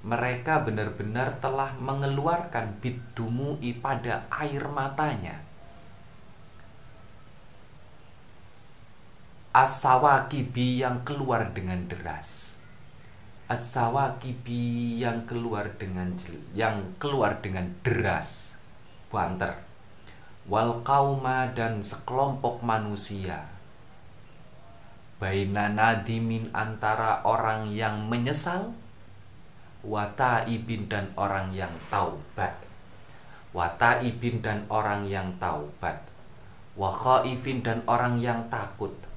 Mereka 0.00 0.64
benar-benar 0.64 1.36
telah 1.44 1.76
mengeluarkan 1.76 2.80
bidumui 2.80 3.76
pada 3.84 4.24
air 4.32 4.64
matanya 4.72 5.49
As-sawakibi 9.50 10.78
yang 10.78 11.02
keluar 11.02 11.50
dengan 11.50 11.82
deras. 11.90 12.62
As-sawakibi 13.50 14.94
yang 15.02 15.26
keluar 15.26 15.74
dengan 15.74 16.14
yang 16.54 16.94
keluar 17.02 17.42
dengan 17.42 17.66
deras. 17.82 18.62
Banter. 19.10 19.58
Wal 20.46 20.86
kauma 20.86 21.50
dan 21.50 21.82
sekelompok 21.82 22.62
manusia. 22.62 23.50
Baina 25.18 25.66
nadimin 25.66 26.46
antara 26.54 27.18
orang 27.26 27.74
yang 27.74 28.06
menyesal 28.06 28.70
wata 29.82 30.46
ibin 30.46 30.86
dan 30.86 31.10
orang 31.18 31.50
yang 31.50 31.74
taubat. 31.90 32.54
Wata 33.50 33.98
ibin 33.98 34.46
dan 34.46 34.62
orang 34.70 35.10
yang 35.10 35.26
taubat. 35.42 36.06
Wa 36.78 36.94
khaifin 36.94 37.66
dan 37.66 37.82
orang 37.90 38.14
yang 38.22 38.46
takut 38.46 39.09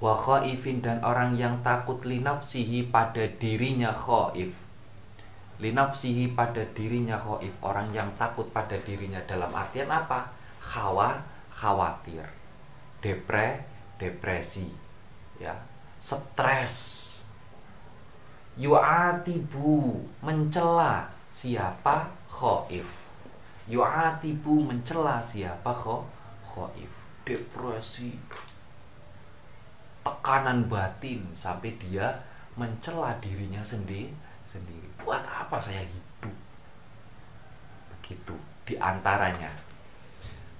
wa 0.00 0.16
khaifin 0.16 0.80
dan 0.80 1.04
orang 1.04 1.36
yang 1.36 1.60
takut 1.60 2.00
linafsihi 2.08 2.88
pada 2.88 3.28
dirinya 3.36 3.92
khaif. 3.92 4.56
Linafsihi 5.60 6.32
pada 6.32 6.64
dirinya 6.72 7.20
khaif. 7.20 7.52
Orang 7.60 7.92
yang 7.92 8.08
takut 8.16 8.48
pada 8.48 8.80
dirinya 8.80 9.20
dalam 9.28 9.52
artian 9.52 9.92
apa? 9.92 10.32
Khawa 10.60 11.20
khawatir 11.52 12.24
depre 13.04 13.64
depresi 14.00 14.68
ya. 15.40 15.56
Stres. 16.00 17.08
Yu'atibu 18.56 20.00
mencela 20.24 21.12
siapa? 21.28 22.08
Khaif. 22.28 23.04
Yu'atibu 23.68 24.64
mencela 24.64 25.20
siapa? 25.20 25.76
Khaif. 26.40 26.92
Depresi 27.24 28.16
tekanan 30.00 30.66
batin 30.66 31.24
sampai 31.36 31.76
dia 31.76 32.24
mencela 32.56 33.16
dirinya 33.20 33.60
sendiri 33.60 34.10
sendiri. 34.50 34.88
Buat 35.00 35.22
apa 35.22 35.56
saya 35.62 35.84
hidup? 35.86 36.34
Begitu 37.94 38.34
di 38.66 38.74
antaranya 38.80 39.50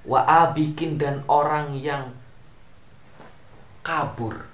wa 0.07 0.25
abikin 0.25 0.97
dan 0.97 1.25
orang 1.29 1.77
yang 1.77 2.15
kabur. 3.85 4.49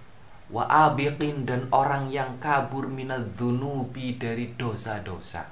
Wa 0.47 0.63
abikin 0.89 1.43
dan 1.43 1.67
orang 1.75 2.07
yang 2.15 2.39
kabur 2.39 2.87
minat 2.87 3.35
zunubi 3.35 4.15
dari 4.15 4.55
dosa-dosa. 4.55 5.43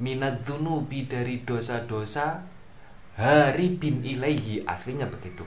Minat 0.00 0.40
zunubi 0.40 1.04
dari 1.04 1.44
dosa-dosa 1.44 2.40
hari 3.20 3.76
bin 3.76 4.00
ilaihi. 4.00 4.64
Aslinya 4.64 5.04
begitu 5.04 5.44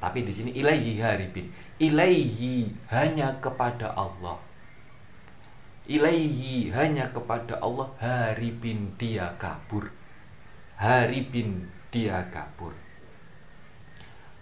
tapi 0.00 0.24
di 0.24 0.32
sini 0.32 0.50
ilaihi 0.56 0.96
haribin. 0.96 1.52
Ilaihi 1.76 2.72
hanya 2.88 3.36
kepada 3.36 3.92
Allah. 3.92 4.40
Ilaihi 5.84 6.72
hanya 6.72 7.12
kepada 7.12 7.60
Allah 7.60 7.92
haribin 8.00 8.96
dia 8.96 9.36
kabur. 9.36 9.92
Haribin 10.80 11.68
dia 11.92 12.24
kabur. 12.32 12.72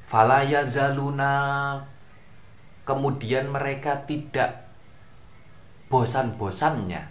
Falaya 0.06 0.62
zaluna 0.62 1.82
kemudian 2.86 3.50
mereka 3.50 4.06
tidak 4.06 4.70
bosan-bosannya. 5.90 7.02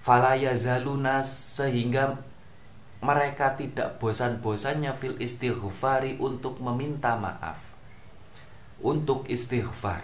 Falaya 0.00 0.56
zaluna 0.56 1.20
sehingga 1.20 2.25
mereka 3.06 3.54
tidak 3.54 4.02
bosan-bosannya 4.02 4.90
fil 4.98 5.14
istighfari 5.22 6.18
untuk 6.18 6.58
meminta 6.58 7.14
maaf. 7.14 7.70
Untuk 8.82 9.30
istighfar. 9.30 10.02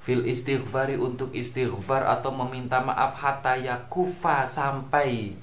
Fil 0.00 0.24
istighfari 0.24 0.96
untuk 0.96 1.36
istighfar 1.36 2.08
atau 2.08 2.32
meminta 2.32 2.80
maaf 2.80 3.20
hatta 3.20 3.60
yakufa 3.60 4.48
sampai 4.48 5.36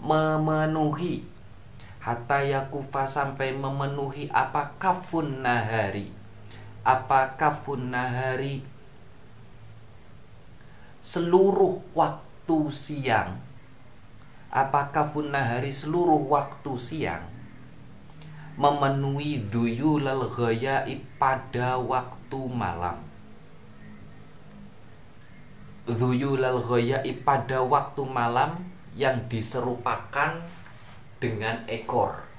memenuhi. 0.00 1.28
Hatta 2.00 2.40
yakufa 2.40 3.04
sampai 3.04 3.52
memenuhi 3.52 4.32
apa 4.32 4.72
kafun 4.80 5.44
nahari. 5.44 6.08
Apa 6.80 7.36
kafun 7.36 7.92
nahari? 7.92 8.64
Seluruh 11.04 11.84
waktu 11.92 12.58
siang 12.72 13.49
apakah 14.50 15.06
hari 15.30 15.70
seluruh 15.70 16.26
waktu 16.26 16.72
siang 16.78 17.24
memenuhi 18.58 19.46
duyulal 19.46 20.26
ghayaib 20.28 21.00
pada 21.16 21.78
waktu 21.78 22.40
malam 22.50 22.98
duyulal 25.86 26.60
ghayaib 26.60 27.22
pada 27.22 27.62
waktu 27.62 28.02
malam 28.04 28.58
yang 28.98 29.16
diserupakan 29.30 30.34
dengan 31.22 31.62
ekor 31.70 32.30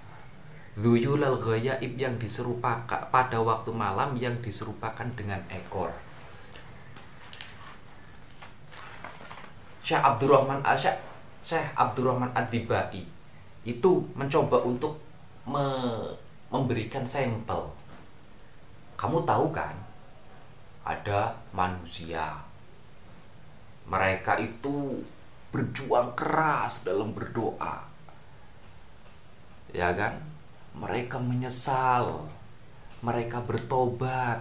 Zuyulal 0.72 1.36
ghayaib 1.36 2.00
yang 2.00 2.16
diserupakan 2.16 3.12
pada 3.12 3.38
waktu 3.44 3.76
malam 3.76 4.16
yang 4.16 4.40
diserupakan 4.40 5.04
dengan 5.20 5.44
ekor. 5.52 5.92
Syekh 9.84 10.00
Abdurrahman 10.00 10.64
Asyik 10.64 10.96
ah, 10.96 11.11
Syekh 11.42 11.74
Abdurrahman 11.74 12.32
Ad-Dibai 12.34 13.02
itu 13.66 13.92
mencoba 14.18 14.62
untuk 14.66 14.98
me 15.46 15.66
memberikan 16.52 17.08
sampel. 17.08 17.72
Kamu 19.00 19.24
tahu 19.26 19.50
kan? 19.50 19.74
Ada 20.86 21.34
manusia. 21.56 22.38
Mereka 23.88 24.38
itu 24.38 25.00
berjuang 25.50 26.14
keras 26.14 26.86
dalam 26.86 27.16
berdoa. 27.16 27.88
Ya 29.72 29.96
kan? 29.96 30.32
mereka 30.78 31.20
menyesal, 31.20 32.28
mereka 33.04 33.44
bertobat. 33.44 34.40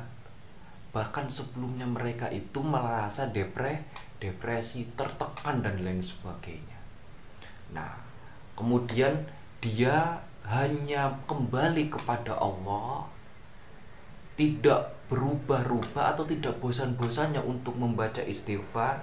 Bahkan 0.91 1.31
sebelumnya 1.31 1.87
mereka 1.87 2.27
itu 2.35 2.63
merasa 2.67 3.31
depre, 3.31 3.87
depresi, 4.19 4.91
tertekan 4.99 5.63
dan 5.63 5.79
lain 5.79 6.03
sebagainya. 6.03 6.70
Nah, 7.71 7.95
kemudian 8.59 9.15
dia 9.63 10.19
hanya 10.49 11.15
kembali 11.31 11.93
kepada 11.93 12.35
Allah, 12.35 13.07
tidak 14.35 14.97
berubah-ubah 15.13 16.17
atau 16.17 16.25
tidak 16.25 16.57
bosan-bosannya 16.63 17.43
untuk 17.45 17.77
membaca 17.77 18.23
istighfar. 18.25 19.03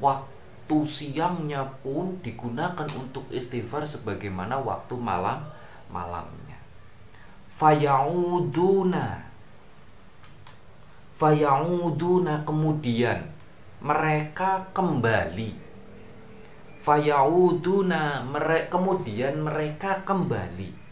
Waktu 0.00 0.78
siangnya 0.88 1.64
pun 1.84 2.20
digunakan 2.24 2.88
untuk 2.96 3.28
istighfar 3.28 3.84
sebagaimana 3.84 4.56
waktu 4.60 4.96
malam 4.96 5.44
malamnya. 5.92 6.56
Fayauduna. 7.52 9.26
Fayauduna 11.14 12.42
kemudian 12.42 13.30
mereka 13.78 14.66
kembali 14.74 15.63
fayauduna 16.84 18.20
mere, 18.28 18.68
kemudian 18.68 19.40
mereka 19.40 20.04
kembali. 20.04 20.84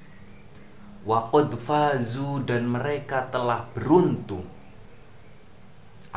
Waqad 1.04 1.52
fazu 1.60 2.40
dan 2.48 2.64
mereka 2.64 3.28
telah 3.28 3.68
beruntung 3.76 4.48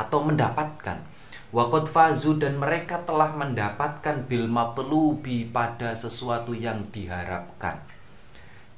atau 0.00 0.24
mendapatkan. 0.24 1.04
Waqad 1.52 1.92
fazu 1.92 2.40
dan 2.40 2.56
mereka 2.56 3.04
telah 3.04 3.36
mendapatkan 3.36 4.24
bil 4.24 4.48
matlubi 4.48 5.44
pada 5.44 5.92
sesuatu 5.92 6.56
yang 6.56 6.88
diharapkan. 6.88 7.76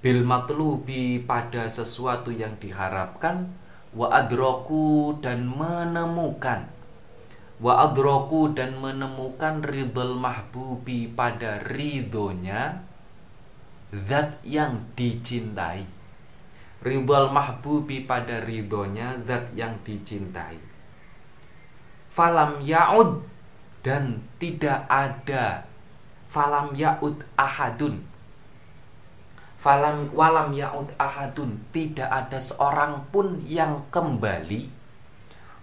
Bil 0.02 0.26
matlubi 0.26 1.22
pada 1.22 1.70
sesuatu 1.70 2.34
yang 2.34 2.58
diharapkan 2.58 3.50
wa 3.94 4.10
adroku 4.10 5.18
dan 5.22 5.46
menemukan 5.46 6.77
wa 7.58 7.90
adroku 7.90 8.54
dan 8.54 8.78
menemukan 8.78 9.58
ridhol 9.66 10.14
mahbubi 10.14 11.10
pada 11.10 11.58
ridhonya 11.66 12.86
zat 13.90 14.38
yang 14.46 14.78
dicintai. 14.94 15.82
Ridhol 16.78 17.34
mahbubi 17.34 18.06
pada 18.06 18.38
ridhonya 18.46 19.18
zat 19.26 19.50
yang 19.58 19.74
dicintai. 19.82 20.62
Falam 22.14 22.62
yaud 22.62 23.26
dan 23.82 24.22
tidak 24.38 24.86
ada 24.86 25.66
falam 26.30 26.70
yaud 26.78 27.26
ahadun. 27.34 27.98
Falam 29.58 30.06
walam 30.14 30.54
yaud 30.54 30.86
ahadun. 30.94 31.58
Tidak 31.74 32.06
ada 32.06 32.38
seorang 32.38 33.10
pun 33.10 33.42
yang 33.42 33.82
kembali 33.90 34.77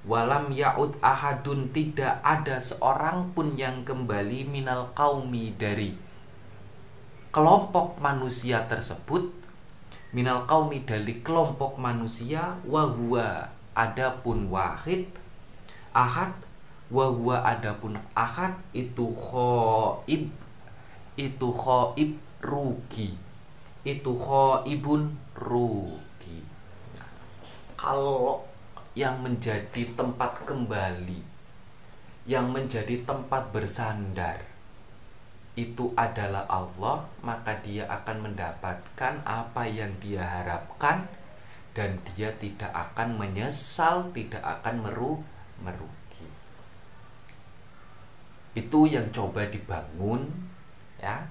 walam 0.06 0.54
yaud 0.54 0.94
ahadun 1.02 1.74
tidak 1.74 2.22
ada 2.22 2.62
seorang 2.62 3.34
pun 3.34 3.58
yang 3.58 3.82
kembali 3.82 4.46
minal 4.46 4.94
kaumi 4.94 5.58
dari 5.58 5.98
kelompok 7.34 7.98
manusia 8.00 8.64
tersebut. 8.70 9.34
Minal 10.16 10.48
kaumi 10.48 10.86
dari 10.88 11.20
kelompok 11.20 11.76
manusia 11.76 12.56
wahwa 12.64 13.52
adapun 13.76 14.48
wahid 14.48 15.12
ahad 15.92 16.32
wahwa 16.88 17.44
adapun 17.44 18.00
ahad 18.16 18.56
itu 18.72 19.12
khoib 19.12 20.32
itu 21.20 21.48
khoib 21.52 22.16
rugi 22.40 23.12
itu 23.86 24.14
ibun 24.66 25.14
rugi. 25.38 26.42
Kalau 27.78 28.42
yang 28.96 29.20
menjadi 29.20 29.92
tempat 29.94 30.48
kembali 30.48 31.36
yang 32.26 32.50
menjadi 32.50 33.06
tempat 33.06 33.54
bersandar. 33.54 34.42
Itu 35.56 35.96
adalah 35.96 36.50
Allah 36.50 37.06
maka 37.22 37.62
dia 37.64 37.88
akan 37.88 38.32
mendapatkan 38.32 39.24
apa 39.24 39.64
yang 39.70 39.94
dia 40.04 40.26
harapkan 40.26 41.08
dan 41.78 42.02
dia 42.12 42.34
tidak 42.36 42.74
akan 42.74 43.16
menyesal 43.16 44.12
tidak 44.12 44.42
akan 44.42 44.84
meru 44.84 45.22
merugi. 45.64 46.28
Itu 48.58 48.90
yang 48.90 49.14
coba 49.14 49.48
dibangun 49.48 50.28
ya 51.00 51.24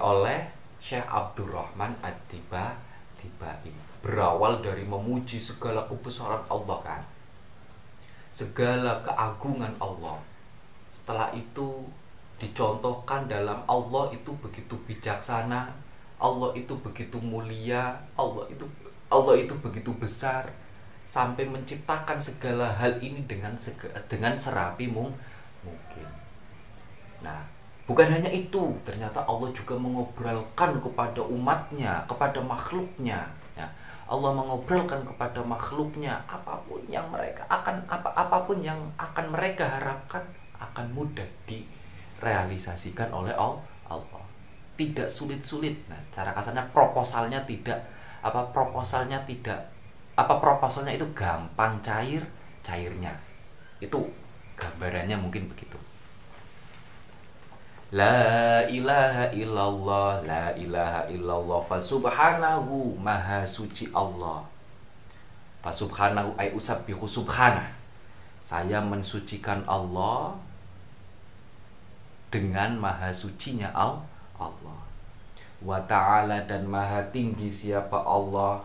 oleh 0.00 0.50
Syekh 0.80 1.06
Abdurrahman 1.06 1.92
Ad-Tiba 2.00 2.78
Tibai 3.20 3.89
berawal 4.00 4.64
dari 4.64 4.84
memuji 4.84 5.36
segala 5.36 5.84
kebesaran 5.88 6.40
Allah 6.48 6.78
kan? 6.80 7.02
Segala 8.32 9.00
keagungan 9.04 9.72
Allah. 9.80 10.18
Setelah 10.90 11.30
itu 11.36 11.86
dicontohkan 12.40 13.28
dalam 13.28 13.60
Allah 13.68 14.08
itu 14.16 14.32
begitu 14.40 14.72
bijaksana 14.88 15.68
Allah 16.16 16.50
itu 16.56 16.72
begitu 16.80 17.20
mulia 17.20 18.00
Allah 18.16 18.48
itu 18.48 18.64
Allah 19.12 19.36
itu 19.36 19.52
begitu 19.60 19.92
besar 20.00 20.48
sampai 21.04 21.44
menciptakan 21.44 22.16
segala 22.16 22.72
hal 22.80 22.96
ini 23.04 23.20
dengan 23.28 23.52
dengan 24.08 24.40
serapi 24.40 24.88
mungkin. 24.88 26.08
Nah 27.20 27.60
Bukan 27.90 28.06
hanya 28.06 28.30
itu, 28.30 28.70
ternyata 28.86 29.18
Allah 29.26 29.50
juga 29.50 29.74
mengobrolkan 29.74 30.78
kepada 30.78 31.26
umatnya, 31.26 32.06
kepada 32.06 32.38
makhluknya. 32.38 33.26
Allah 34.10 34.34
mengobrolkan 34.34 35.06
kepada 35.06 35.38
makhluknya 35.46 36.18
apa 36.26 36.58
pun 36.66 36.82
yang 36.90 37.06
mereka 37.14 37.46
akan 37.46 37.78
apa 37.86 38.10
apa 38.10 38.42
pun 38.42 38.58
yang 38.58 38.76
akan 38.98 39.30
mereka 39.30 39.70
harapkan 39.70 40.26
akan 40.58 40.90
mudah 40.90 41.26
direalisasikan 41.46 43.14
oleh 43.14 43.30
Allah. 43.38 43.62
Tidak 44.74 45.06
sulit-sulit. 45.06 45.86
Nah, 45.86 46.00
cara 46.10 46.34
kasarnya 46.34 46.66
proposalnya 46.74 47.38
tidak 47.46 47.78
apa 48.20 48.50
proposalnya 48.50 49.22
tidak 49.28 49.60
apa 50.18 50.34
proposalnya 50.42 50.98
itu 50.98 51.06
gampang 51.14 51.78
cair 51.78 52.26
cairnya. 52.66 53.14
Itu 53.78 54.10
gambarannya 54.58 55.16
mungkin 55.16 55.46
begitu. 55.46 55.78
La 57.90 58.62
ilaha 58.70 59.34
illallah 59.34 60.22
La 60.22 60.54
ilaha 60.54 61.10
illallah. 61.10 61.58
Fasubhanahu 61.58 62.94
Maha 63.02 63.42
suci 63.42 63.90
Allah. 63.90 64.46
Fasubhanahu 65.58 66.38
ay 66.38 66.54
usabbihu 66.54 67.02
subhanah 67.02 67.66
Saya 68.38 68.78
mensucikan 68.78 69.66
Allah 69.66 70.38
Dengan 72.30 72.78
maha 72.78 73.10
sucinya 73.10 73.74
Allah. 73.74 74.78
Wa 75.58 75.82
ta'ala 75.82 76.46
dan 76.46 76.70
maha 76.70 77.10
tinggi 77.10 77.50
siapa 77.50 78.06
Allah? 78.06 78.62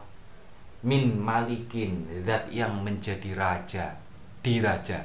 Min 0.86 1.18
malikin 1.18 2.06
Zat 2.22 2.54
yang 2.54 2.86
menjadi 2.86 3.34
raja 3.34 3.98
Diraja. 4.46 5.02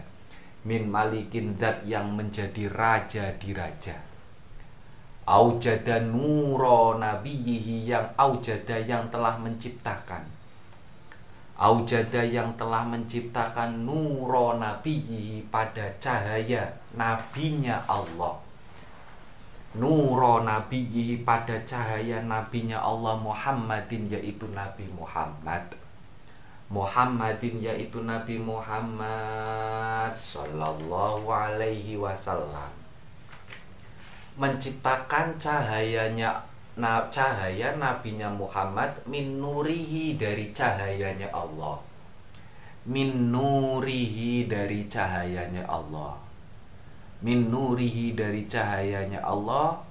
Min 0.68 0.92
malikin 0.92 1.56
zat 1.56 1.88
yang 1.88 2.12
menjadi 2.12 2.68
raja 2.68 3.32
diraja 3.40 4.09
aujada 5.28 6.00
nuro 6.00 6.96
nabiyihi 6.96 7.86
yang 7.86 8.06
aujada 8.16 8.80
yang 8.80 9.06
telah 9.12 9.36
menciptakan. 9.36 10.24
Aujada 11.60 12.24
yang 12.24 12.56
telah 12.56 12.80
menciptakan 12.88 13.84
nuro 13.84 14.56
nabiyihi 14.56 15.52
pada 15.52 15.92
cahaya 16.00 16.72
nabinya 16.96 17.84
Allah. 17.84 18.40
Nuro 19.76 20.40
nabiyihi 20.40 21.20
pada 21.22 21.60
cahaya 21.68 22.24
nabinya 22.24 22.80
Allah 22.80 23.14
Muhammadin 23.20 24.08
yaitu 24.08 24.48
Nabi 24.56 24.88
Muhammad. 24.96 25.68
Muhammadin 26.72 27.60
yaitu 27.60 28.02
Nabi 28.06 28.38
Muhammad 28.38 30.14
Sallallahu 30.14 31.26
alaihi 31.26 31.98
wasallam 31.98 32.79
Menciptakan 34.40 35.36
cahayanya 35.36 36.40
nah, 36.80 37.04
Cahaya 37.12 37.76
nabinya 37.76 38.32
Muhammad 38.32 38.88
Min 39.04 39.36
nurihi 39.36 40.16
dari 40.16 40.48
cahayanya 40.56 41.28
Allah. 41.28 41.76
Min 42.88 43.28
nurihi 43.28 44.48
dari 44.48 44.88
cahayanya 44.88 45.68
Allah. 45.68 46.16
Min 47.20 47.52
nurihi 47.52 48.16
dari 48.16 48.48
cahayanya 48.48 49.20
Allah 49.20 49.90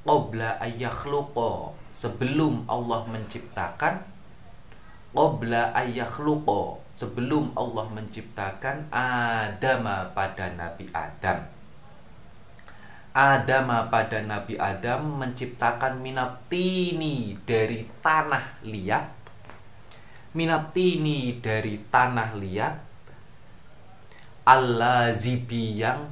qabla 0.00 0.56
ayyakhluqa 0.64 1.76
sebelum 1.92 2.64
Allah 2.64 3.04
menciptakan 3.04 4.00
qabla 5.12 5.76
ayyakhluqa 5.76 6.80
sebelum 6.88 7.52
Allah 7.52 7.86
menciptakan 7.92 8.88
Adam 8.88 9.84
pada 10.16 10.56
Nabi 10.56 10.88
Adam 10.96 11.59
Adam 13.10 13.90
pada 13.90 14.22
Nabi 14.22 14.54
Adam 14.54 15.18
menciptakan 15.18 15.98
minaptini 15.98 17.34
dari 17.42 17.82
tanah 17.98 18.62
liat. 18.62 19.06
Minaptini 20.38 21.42
dari 21.42 21.74
tanah 21.90 22.30
liat. 22.38 22.74
Allah 24.46 25.10
zibi 25.10 25.82
yang 25.82 26.06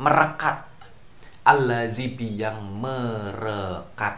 merekat. 0.00 0.70
Al-Lazibi 1.40 2.40
yang 2.40 2.60
merekat. 2.80 4.16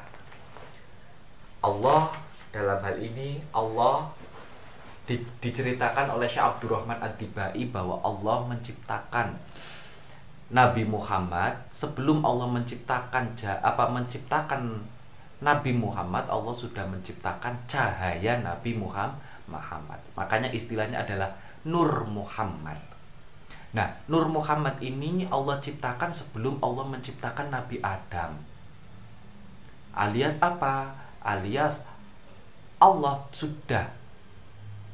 Allah 1.63 2.11
dalam 2.51 2.79
hal 2.83 2.99
ini 2.99 3.39
Allah 3.55 4.11
di, 5.07 5.19
diceritakan 5.39 6.19
oleh 6.19 6.27
Syekh 6.27 6.43
Abdurrahman 6.43 6.99
Ad-Dibai 6.99 7.63
bahwa 7.71 8.03
Allah 8.03 8.51
menciptakan 8.51 9.39
Nabi 10.53 10.85
Muhammad 10.85 11.57
sebelum 11.73 12.21
Allah 12.23 12.49
menciptakan 12.53 13.33
apa 13.41 13.85
menciptakan 13.89 14.85
Nabi 15.43 15.73
Muhammad 15.75 16.29
Allah 16.29 16.55
sudah 16.55 16.85
menciptakan 16.87 17.57
cahaya 17.65 18.39
Nabi 18.45 18.77
Muhammad 18.77 20.01
makanya 20.15 20.53
istilahnya 20.53 21.03
adalah 21.03 21.33
Nur 21.65 22.05
Muhammad 22.05 22.93
Nah, 23.73 23.89
Nur 24.05 24.29
Muhammad 24.29 24.77
ini 24.85 25.25
Allah 25.33 25.57
ciptakan 25.57 26.13
sebelum 26.13 26.61
Allah 26.61 26.85
menciptakan 26.93 27.49
Nabi 27.49 27.81
Adam. 27.81 28.37
Alias 29.97 30.45
apa? 30.45 30.93
Alias 31.25 31.89
Allah 32.77 33.17
sudah 33.33 33.89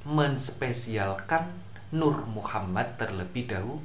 menspesialkan 0.06 1.50
Nur 1.90 2.22
Muhammad 2.30 2.94
terlebih 2.94 3.50
dahulu. 3.50 3.82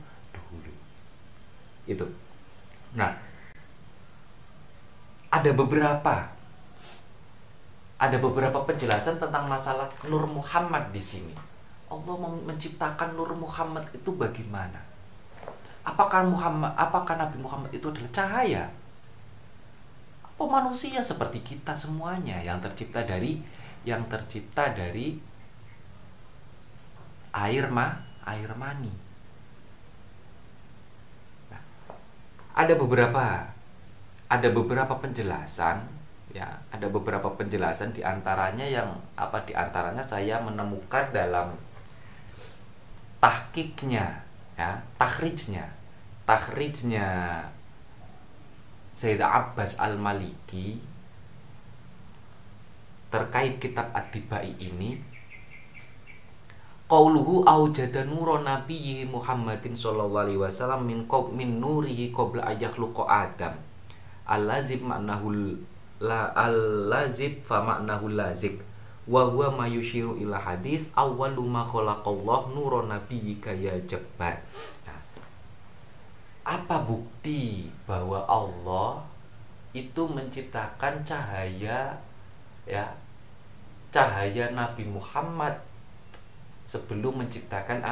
Itu. 1.90 2.08
Nah, 2.96 3.12
ada 5.34 5.52
beberapa 5.52 6.30
ada 7.98 8.18
beberapa 8.20 8.68
penjelasan 8.68 9.16
tentang 9.16 9.48
masalah 9.48 9.88
Nur 10.12 10.28
Muhammad 10.28 10.92
di 10.92 11.00
sini. 11.00 11.36
Allah 11.88 12.16
menciptakan 12.20 13.16
Nur 13.16 13.32
Muhammad 13.38 13.88
itu 13.96 14.12
bagaimana? 14.14 14.82
Apakah 15.84 16.28
Muhammad 16.28 16.72
apakah 16.76 17.16
Nabi 17.16 17.38
Muhammad 17.40 17.72
itu 17.72 17.88
adalah 17.88 18.12
cahaya? 18.12 18.72
Apa 20.24 20.44
manusia 20.50 21.00
seperti 21.00 21.44
kita 21.44 21.76
semuanya 21.78 22.42
yang 22.42 22.60
tercipta 22.60 23.04
dari 23.04 23.40
yang 23.84 24.08
tercipta 24.08 24.72
dari 24.72 25.20
air 27.34 27.66
ma 27.68 28.00
air 28.24 28.52
mani. 28.56 28.94
Nah, 31.52 31.64
ada 32.54 32.74
beberapa 32.78 33.50
ada 34.30 34.50
beberapa 34.50 34.94
penjelasan 34.98 35.82
ya 36.34 36.50
ada 36.74 36.90
beberapa 36.90 37.30
penjelasan 37.38 37.94
di 37.94 38.02
antaranya 38.02 38.66
yang 38.66 38.90
apa 39.14 39.46
di 39.46 39.54
antaranya 39.54 40.02
saya 40.02 40.42
menemukan 40.42 41.14
dalam 41.14 41.54
tahkiknya 43.22 44.26
ya 44.58 44.82
tahrijnya 44.98 45.70
tahrijnya 46.26 47.08
Sayyidah 48.94 49.26
Abbas 49.26 49.82
Al-Maliki 49.82 50.78
terkait 53.10 53.58
kitab 53.58 53.90
Ad-Dibai 53.90 54.54
ini 54.62 55.13
qauluhu 56.94 57.42
aujada 57.50 58.06
nura 58.06 58.46
nabiyyi 58.46 59.10
Muhammadin 59.10 59.74
sallallahu 59.74 60.30
alaihi 60.30 60.38
wasallam 60.38 60.86
min 60.86 61.10
qab 61.10 61.34
min 61.34 61.58
nurihi 61.58 62.14
qabla 62.14 62.46
ayakhluqa 62.54 63.10
Adam. 63.10 63.58
Allazib 64.30 64.86
ma'nahu 64.86 65.58
la 66.06 66.30
allazib 66.38 67.42
fa 67.42 67.66
ma'nahu 67.66 68.14
lazik. 68.14 68.62
Wa 69.10 69.26
huwa 69.26 69.50
ma 69.58 69.66
yushiru 69.66 70.22
ila 70.22 70.38
hadis 70.38 70.94
awwalu 70.94 71.42
ma 71.42 71.66
khalaqallah 71.66 72.54
nura 72.54 72.86
nabiyyika 72.86 73.50
ya 73.58 73.74
jabbar. 73.90 74.38
Nah, 74.86 75.02
apa 76.46 76.78
bukti 76.86 77.74
bahwa 77.90 78.22
Allah 78.30 79.02
itu 79.74 80.06
menciptakan 80.06 81.02
cahaya 81.02 81.98
ya 82.70 82.86
cahaya 83.90 84.54
Nabi 84.54 84.86
Muhammad 84.86 85.58
sebelum 86.64 87.24
menciptakan 87.24 87.84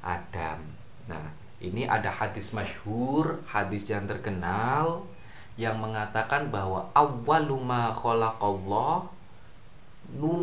Adam. 0.00 0.58
Nah, 1.06 1.26
ini 1.60 1.84
ada 1.84 2.08
hadis 2.08 2.56
masyhur, 2.56 3.42
hadis 3.44 3.90
yang 3.90 4.08
terkenal 4.08 5.04
yang 5.60 5.76
mengatakan 5.76 6.48
bahwa 6.48 6.88
awwaluma 6.96 7.92
khalaqallah 7.92 9.04
nu 10.16 10.34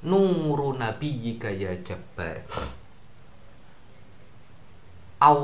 nuru 0.00 0.74
nabiyyika 0.80 1.52
ya 1.52 1.76
jabbar 1.84 2.40
Aw, 5.16 5.38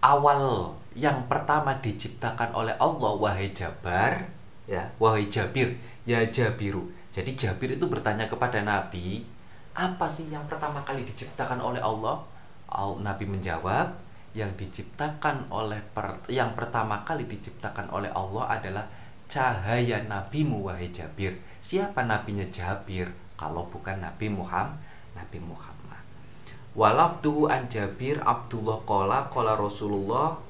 awal 0.00 0.72
yang 0.96 1.28
pertama 1.28 1.76
diciptakan 1.78 2.56
oleh 2.56 2.74
Allah 2.80 3.12
wahai 3.14 3.52
Jabar 3.52 4.26
ya 4.64 4.88
wahai 4.96 5.28
Jabir 5.28 5.76
ya 6.08 6.24
Jabiru 6.24 6.88
jadi 7.12 7.30
Jabir 7.36 7.76
itu 7.76 7.84
bertanya 7.86 8.26
kepada 8.26 8.64
Nabi 8.64 9.22
apa 9.74 10.06
sih 10.10 10.28
yang 10.30 10.44
pertama 10.50 10.82
kali 10.82 11.06
diciptakan 11.06 11.62
oleh 11.62 11.82
Allah 11.82 12.22
Nabi 13.00 13.24
menjawab 13.26 13.94
yang 14.30 14.54
diciptakan 14.54 15.50
oleh 15.50 15.82
per, 15.90 16.22
yang 16.30 16.54
pertama 16.54 17.02
kali 17.02 17.26
diciptakan 17.26 17.90
oleh 17.90 18.10
Allah 18.14 18.58
adalah 18.58 18.84
cahaya 19.26 20.06
nabimu 20.06 20.70
wahai 20.70 20.90
Jabir 20.94 21.34
Siapa 21.60 22.08
nabinya 22.08 22.48
Jabir 22.48 23.12
kalau 23.36 23.68
bukan 23.68 24.00
Nabi 24.00 24.32
Muhammad? 24.32 24.80
Nabi 25.12 25.44
Muhammad. 25.44 26.00
Walafduhu 26.72 27.52
an 27.52 27.68
Jabir 27.68 28.16
Abdullah 28.24 28.80
qala 28.88 29.28
qala 29.28 29.60
Rasulullah 29.60 30.40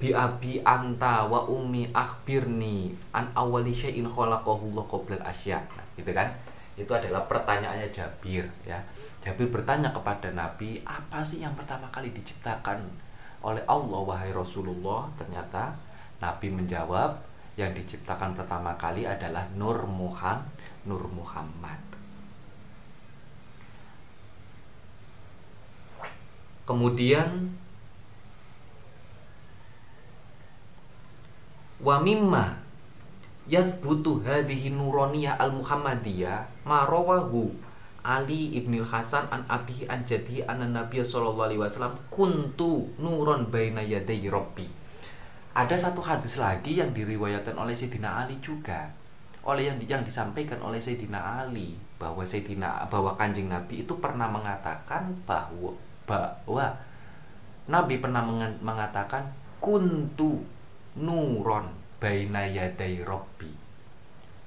bi 0.00 0.16
abi 0.16 0.64
anta 0.64 1.28
wa 1.28 1.44
ummi 1.44 1.92
akhbirni 1.92 2.96
an 3.12 3.28
awali 3.36 3.76
syai'in 3.76 4.08
khalaqahu 4.08 4.72
Allah 4.72 4.84
qabla 4.88 5.16
asya. 5.20 5.60
Nah, 5.60 5.84
gitu 6.00 6.16
kan? 6.16 6.32
Itu 6.74 6.90
adalah 6.90 7.26
pertanyaannya 7.30 7.88
Jabir 7.90 8.46
ya. 8.66 8.78
Jabir 9.22 9.48
bertanya 9.48 9.94
kepada 9.94 10.28
Nabi, 10.34 10.82
apa 10.84 11.24
sih 11.24 11.40
yang 11.40 11.56
pertama 11.56 11.88
kali 11.88 12.12
diciptakan 12.12 12.82
oleh 13.40 13.64
Allah 13.64 14.00
wahai 14.04 14.30
Rasulullah? 14.34 15.08
Ternyata 15.16 15.72
Nabi 16.20 16.52
menjawab, 16.52 17.34
yang 17.54 17.70
diciptakan 17.70 18.34
pertama 18.34 18.74
kali 18.74 19.06
adalah 19.06 19.46
Nur 19.54 19.86
Muhammad 19.86 20.42
Nur 20.84 21.06
Muhammad 21.06 21.80
kemudian 26.64 27.54
wa 31.84 32.00
mimma 32.00 32.56
yathbutu 33.44 34.24
hadhihi 34.24 34.72
nuraniyah 34.72 35.36
al 35.36 35.52
muhammadiyah 36.64 36.88
ma 36.88 36.88
rawahu 36.88 37.52
Ali 38.04 38.52
ibn 38.60 38.76
Hasan 38.84 39.32
an 39.32 39.48
Abi 39.48 39.88
an 39.88 40.04
Jadi 40.04 40.44
an 40.44 40.60
Nabi 40.60 41.00
sallallahu 41.00 41.48
alaihi 41.48 41.60
wasallam 41.64 41.96
kuntu 42.12 42.92
nuron 43.00 43.48
baina 43.48 43.80
yaday 43.80 44.28
rabbi. 44.28 44.68
Ada 45.56 45.88
satu 45.88 46.04
hadis 46.04 46.36
lagi 46.36 46.76
yang 46.76 46.92
diriwayatkan 46.92 47.56
oleh 47.56 47.72
Sayyidina 47.72 48.28
Ali 48.28 48.36
juga. 48.44 48.92
Oleh 49.48 49.72
yang 49.72 49.80
yang 49.88 50.04
disampaikan 50.04 50.60
oleh 50.60 50.76
Sayyidina 50.84 51.48
Ali 51.48 51.80
bahwa 51.96 52.20
Sayyidina 52.20 52.92
bahwa 52.92 53.16
Kanjeng 53.16 53.48
Nabi 53.48 53.88
itu 53.88 53.96
pernah 53.96 54.28
mengatakan 54.28 55.16
bahwa 55.24 55.72
bahwa 56.04 56.76
Nabi 57.64 58.04
pernah 58.04 58.20
mengatakan 58.60 59.32
kuntu 59.64 60.44
nuron 61.00 61.72
baina 61.96 62.44
yaday 62.44 63.00
robbi 63.00 63.63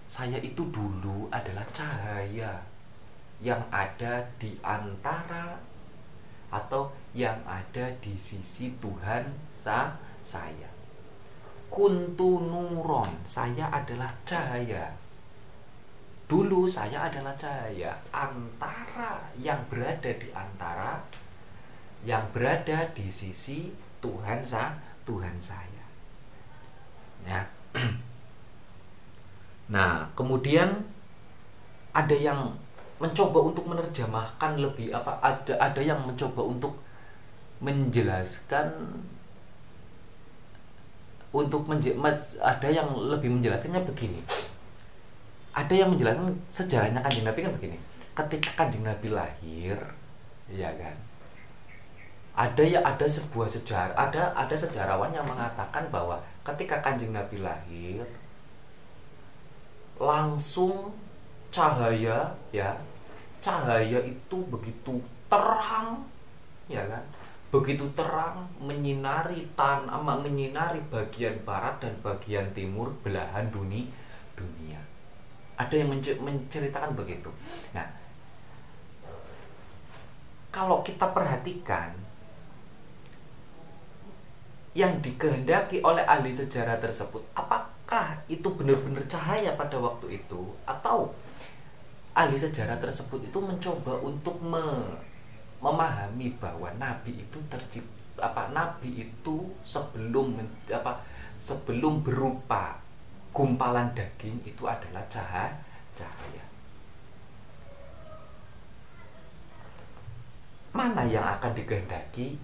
saya 0.07 0.39
itu 0.39 0.63
dulu 0.71 1.27
adalah 1.27 1.67
cahaya 1.75 2.63
yang 3.43 3.59
ada 3.69 4.23
di 4.39 4.55
antara 4.63 5.59
atau 6.47 6.87
yang 7.11 7.35
ada 7.43 7.91
di 7.99 8.15
sisi 8.15 8.71
Tuhan 8.79 9.27
sa 9.59 9.99
saya. 10.23 10.71
Kuntu 11.67 12.39
nuron 12.39 13.27
saya 13.27 13.67
adalah 13.67 14.07
cahaya. 14.23 14.95
Dulu 16.31 16.71
saya 16.71 17.11
adalah 17.11 17.35
cahaya. 17.35 17.91
Antara 18.15 19.27
yang 19.35 19.59
berada 19.67 20.11
di 20.15 20.31
antara 20.31 21.03
yang 22.07 22.23
berada 22.31 22.87
di 22.95 23.11
sisi 23.11 23.75
Tuhan 23.99 24.39
sa 24.39 24.79
Tuhan 25.03 25.35
saya. 25.35 25.83
Ya 27.27 27.43
nah 29.67 30.07
kemudian 30.15 30.83
ada 31.91 32.15
yang 32.15 32.55
mencoba 32.97 33.51
untuk 33.51 33.67
menerjemahkan 33.67 34.57
lebih 34.57 34.95
apa 34.95 35.19
ada 35.21 35.53
ada 35.59 35.81
yang 35.83 36.01
mencoba 36.01 36.41
untuk 36.41 36.73
menjelaskan 37.61 38.67
untuk 41.35 41.67
menje, 41.67 41.93
ada 42.39 42.67
yang 42.71 42.87
lebih 42.97 43.29
menjelaskannya 43.29 43.83
begini. 43.83 44.23
Ada 45.53 45.85
yang 45.85 45.89
menjelaskan 45.91 46.33
sejarahnya 46.49 47.03
kanjeng 47.03 47.27
nabi 47.27 47.39
kan 47.45 47.53
begini. 47.53 47.77
Ketika 48.15 48.63
kanjeng 48.63 48.87
nabi 48.87 49.11
lahir 49.11 49.77
ya 50.47 50.71
kan 50.79 50.95
ada 52.37 52.63
ya 52.63 52.79
ada 52.85 53.03
sebuah 53.03 53.49
sejarah 53.49 53.97
ada 53.97 54.29
ada 54.37 54.55
sejarawan 54.55 55.09
yang 55.09 55.25
mengatakan 55.25 55.89
bahwa 55.89 56.21
ketika 56.45 56.79
kanjeng 56.85 57.11
nabi 57.11 57.41
lahir 57.41 58.05
langsung 59.97 60.93
cahaya 61.53 62.33
ya. 62.53 62.71
Cahaya 63.37 64.01
itu 64.01 64.37
begitu 64.49 64.97
terang 65.29 66.01
ya 66.69 66.81
kan? 66.85 67.03
Begitu 67.53 67.85
terang 67.95 68.49
menyinari 68.59 69.47
tanah 69.55 70.01
menyinari 70.01 70.83
bagian 70.91 71.37
barat 71.47 71.79
dan 71.79 71.93
bagian 72.03 72.49
timur 72.51 72.91
belahan 73.01 73.47
dunia 73.49 73.87
dunia. 74.37 74.81
Ada 75.57 75.73
yang 75.81 75.89
menceritakan 76.21 76.93
begitu. 76.93 77.33
Nah 77.73 77.87
kalau 80.53 80.81
kita 80.81 81.13
perhatikan 81.13 81.93
yang 84.77 85.01
dikehendaki 85.01 85.81
oleh 85.81 86.05
ahli 86.05 86.29
sejarah 86.29 86.77
tersebut 86.77 87.25
apakah 87.87 88.19
itu 88.27 88.43
benar-benar 88.51 88.99
cahaya 89.07 89.55
pada 89.55 89.79
waktu 89.79 90.19
itu? 90.19 90.43
Atau 90.67 91.07
ahli 92.11 92.35
sejarah 92.35 92.75
tersebut 92.83 93.31
itu 93.31 93.39
mencoba 93.39 93.95
untuk 94.03 94.35
me 94.43 94.91
memahami 95.63 96.35
bahwa 96.35 96.67
nabi 96.75 97.15
itu 97.15 97.39
tercipta 97.47 98.27
apa 98.27 98.51
nabi 98.51 99.07
itu 99.07 99.47
sebelum 99.63 100.35
apa 100.67 100.99
sebelum 101.39 102.03
berupa 102.03 102.75
gumpalan 103.31 103.87
daging 103.95 104.35
itu 104.43 104.67
adalah 104.67 105.07
cahaya 105.07 105.55
cahaya. 105.95 106.43
Mana 110.75 111.07
yang 111.07 111.23
akan 111.39 111.55
dikehendaki 111.55 112.35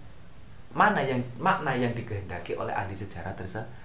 mana 0.72 1.04
yang 1.04 1.20
makna 1.36 1.76
yang 1.76 1.91
dikehendaki 1.91 2.56
oleh 2.56 2.72
ahli 2.74 2.96
sejarah 2.96 3.36
tersebut 3.36 3.84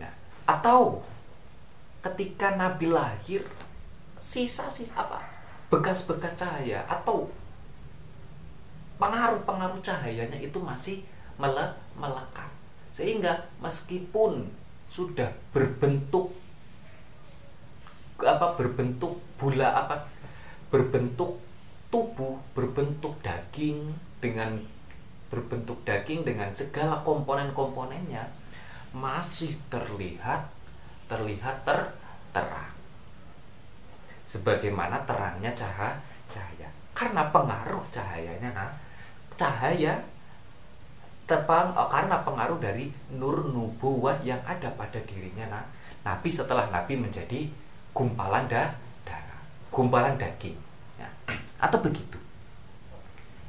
nah 0.00 0.12
atau 0.50 0.98
ketika 2.02 2.58
nabi 2.58 2.90
lahir 2.90 3.46
sisa-sisa 4.18 4.98
apa? 4.98 5.22
Bekas-bekas 5.70 6.34
cahaya 6.34 6.82
atau 6.90 7.30
pengaruh-pengaruh 8.98 9.78
cahayanya 9.78 10.36
itu 10.42 10.58
masih 10.58 11.06
mele 11.38 11.70
melekat. 11.94 12.50
Sehingga 12.90 13.46
meskipun 13.62 14.50
sudah 14.90 15.30
berbentuk 15.54 16.34
apa 18.20 18.52
berbentuk 18.58 19.16
bula 19.40 19.72
apa 19.72 20.04
berbentuk 20.68 21.40
tubuh 21.88 22.36
berbentuk 22.52 23.16
daging 23.24 23.96
dengan 24.20 24.60
berbentuk 25.32 25.80
daging 25.86 26.26
dengan 26.26 26.52
segala 26.52 27.00
komponen-komponennya 27.06 28.39
masih 28.90 29.54
terlihat 29.70 30.46
terlihat 31.06 31.66
ter 31.66 31.78
terang. 32.30 32.74
Sebagaimana 34.26 35.02
terangnya 35.06 35.50
cahaya 35.54 35.98
cahaya. 36.30 36.68
Karena 36.94 37.26
pengaruh 37.30 37.82
cahayanya 37.90 38.50
nah 38.54 38.70
cahaya 39.34 39.96
tepang 41.24 41.72
oh, 41.72 41.88
karena 41.88 42.20
pengaruh 42.26 42.58
dari 42.58 42.90
nur 43.14 43.48
nubuwah 43.50 44.18
yang 44.26 44.38
ada 44.46 44.68
pada 44.74 44.98
dirinya 45.06 45.46
nah. 45.48 45.64
Nabi 46.00 46.32
setelah 46.32 46.72
nabi 46.72 46.96
menjadi 46.96 47.44
gumpalan 47.92 48.48
dah 48.48 48.72
darah 49.04 49.42
gumpalan 49.68 50.16
daging 50.16 50.70
atau 51.60 51.78
begitu. 51.84 52.16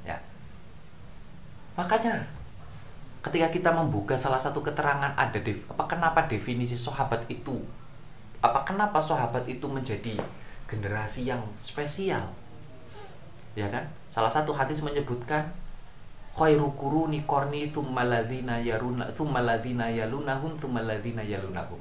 Ya. 0.04 0.20
Makanya 1.80 2.28
ketika 3.22 3.48
kita 3.54 3.70
membuka 3.70 4.18
salah 4.18 4.42
satu 4.42 4.66
keterangan 4.66 5.14
ada 5.14 5.38
def, 5.38 5.70
apa 5.70 5.86
kenapa 5.86 6.26
definisi 6.26 6.74
sahabat 6.74 7.30
itu 7.30 7.62
apa 8.42 8.66
kenapa 8.66 8.98
sahabat 8.98 9.46
itu 9.46 9.70
menjadi 9.70 10.18
generasi 10.66 11.30
yang 11.30 11.46
spesial? 11.62 12.34
Ya 13.54 13.70
kan? 13.70 13.86
Salah 14.10 14.34
satu 14.34 14.50
hadis 14.58 14.82
menyebutkan 14.82 15.54
khairu 16.34 16.74
quruni 16.74 17.22
qarni 17.30 17.70
tsumma 17.70 18.02
ladzina 18.02 18.58
yaruna 18.58 19.06
tsumma 19.14 19.46
ladzina 19.46 19.94
yalunahum 19.94 20.58
tsumma 20.58 20.82
ladzina 20.82 21.22
yalunahum. 21.22 21.78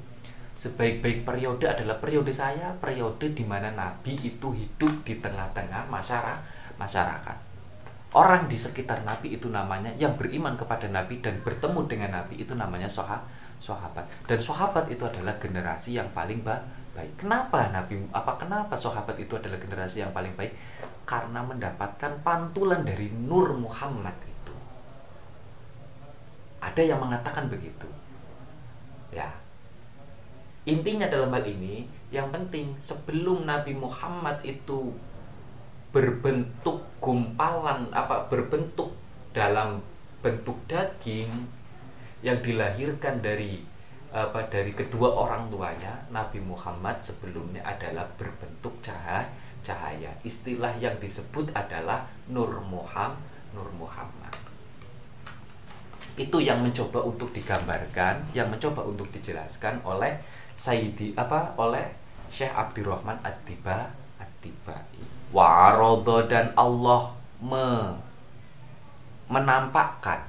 Sebaik-baik 0.52 1.24
periode 1.24 1.64
adalah 1.64 1.96
periode 1.96 2.28
saya, 2.28 2.76
periode 2.76 3.32
di 3.32 3.48
mana 3.48 3.72
Nabi 3.72 4.12
itu 4.20 4.52
hidup 4.52 4.92
di 5.08 5.16
tengah-tengah 5.16 5.88
masyarakat. 6.76 7.36
Orang 8.10 8.50
di 8.50 8.58
sekitar 8.58 9.06
Nabi 9.06 9.38
itu 9.38 9.46
namanya 9.46 9.94
yang 9.94 10.18
beriman 10.18 10.58
kepada 10.58 10.90
Nabi 10.90 11.22
dan 11.22 11.38
bertemu 11.46 11.86
dengan 11.86 12.10
Nabi 12.18 12.42
itu 12.42 12.58
namanya 12.58 12.90
sahabat. 12.90 14.02
Dan 14.26 14.38
sahabat 14.42 14.90
itu 14.90 15.06
adalah 15.06 15.38
generasi 15.38 15.94
yang 15.94 16.10
paling 16.10 16.42
baik. 16.42 17.14
Kenapa 17.14 17.70
Nabi 17.70 18.02
apa 18.10 18.34
kenapa 18.34 18.74
sahabat 18.74 19.14
itu 19.22 19.38
adalah 19.38 19.62
generasi 19.62 20.02
yang 20.02 20.10
paling 20.10 20.34
baik? 20.34 20.50
Karena 21.06 21.38
mendapatkan 21.46 22.18
pantulan 22.26 22.82
dari 22.82 23.14
Nur 23.14 23.54
Muhammad 23.54 24.18
itu. 24.26 24.54
Ada 26.58 26.82
yang 26.82 26.98
mengatakan 26.98 27.46
begitu. 27.46 27.86
Ya, 29.14 29.30
intinya 30.66 31.06
dalam 31.06 31.30
hal 31.30 31.46
ini 31.46 31.86
yang 32.10 32.30
penting 32.34 32.74
sebelum 32.74 33.46
Nabi 33.46 33.74
Muhammad 33.78 34.42
itu 34.42 34.94
berbentuk 35.90 36.86
gumpalan 37.02 37.90
apa 37.90 38.30
berbentuk 38.30 38.94
dalam 39.34 39.82
bentuk 40.22 40.56
daging 40.70 41.30
yang 42.20 42.38
dilahirkan 42.44 43.18
dari 43.24 43.64
apa 44.10 44.42
dari 44.50 44.74
kedua 44.74 45.14
orang 45.14 45.46
tuanya 45.50 46.02
Nabi 46.10 46.42
Muhammad 46.42 46.98
sebelumnya 46.98 47.62
adalah 47.62 48.06
berbentuk 48.18 48.74
cahaya 48.82 49.30
cahaya 49.62 50.10
istilah 50.26 50.74
yang 50.82 50.98
disebut 50.98 51.54
adalah 51.54 52.06
Nur 52.26 52.58
Muhammad 52.66 53.18
Nur 53.54 53.70
Muhammad 53.78 54.34
itu 56.18 56.38
yang 56.42 56.60
mencoba 56.60 57.06
untuk 57.06 57.30
digambarkan 57.30 58.34
yang 58.34 58.50
mencoba 58.50 58.82
untuk 58.82 59.08
dijelaskan 59.14 59.80
oleh 59.86 60.18
Sayyidi 60.58 61.16
apa 61.16 61.56
oleh 61.56 61.96
Syekh 62.28 62.52
Abdurrahman 62.52 63.16
At-Tiba 63.24 63.90
At-Tibai. 64.20 65.19
Warodo 65.30 66.26
dan 66.26 66.50
Allah 66.58 67.14
me, 67.38 67.94
menampakkan. 69.30 70.26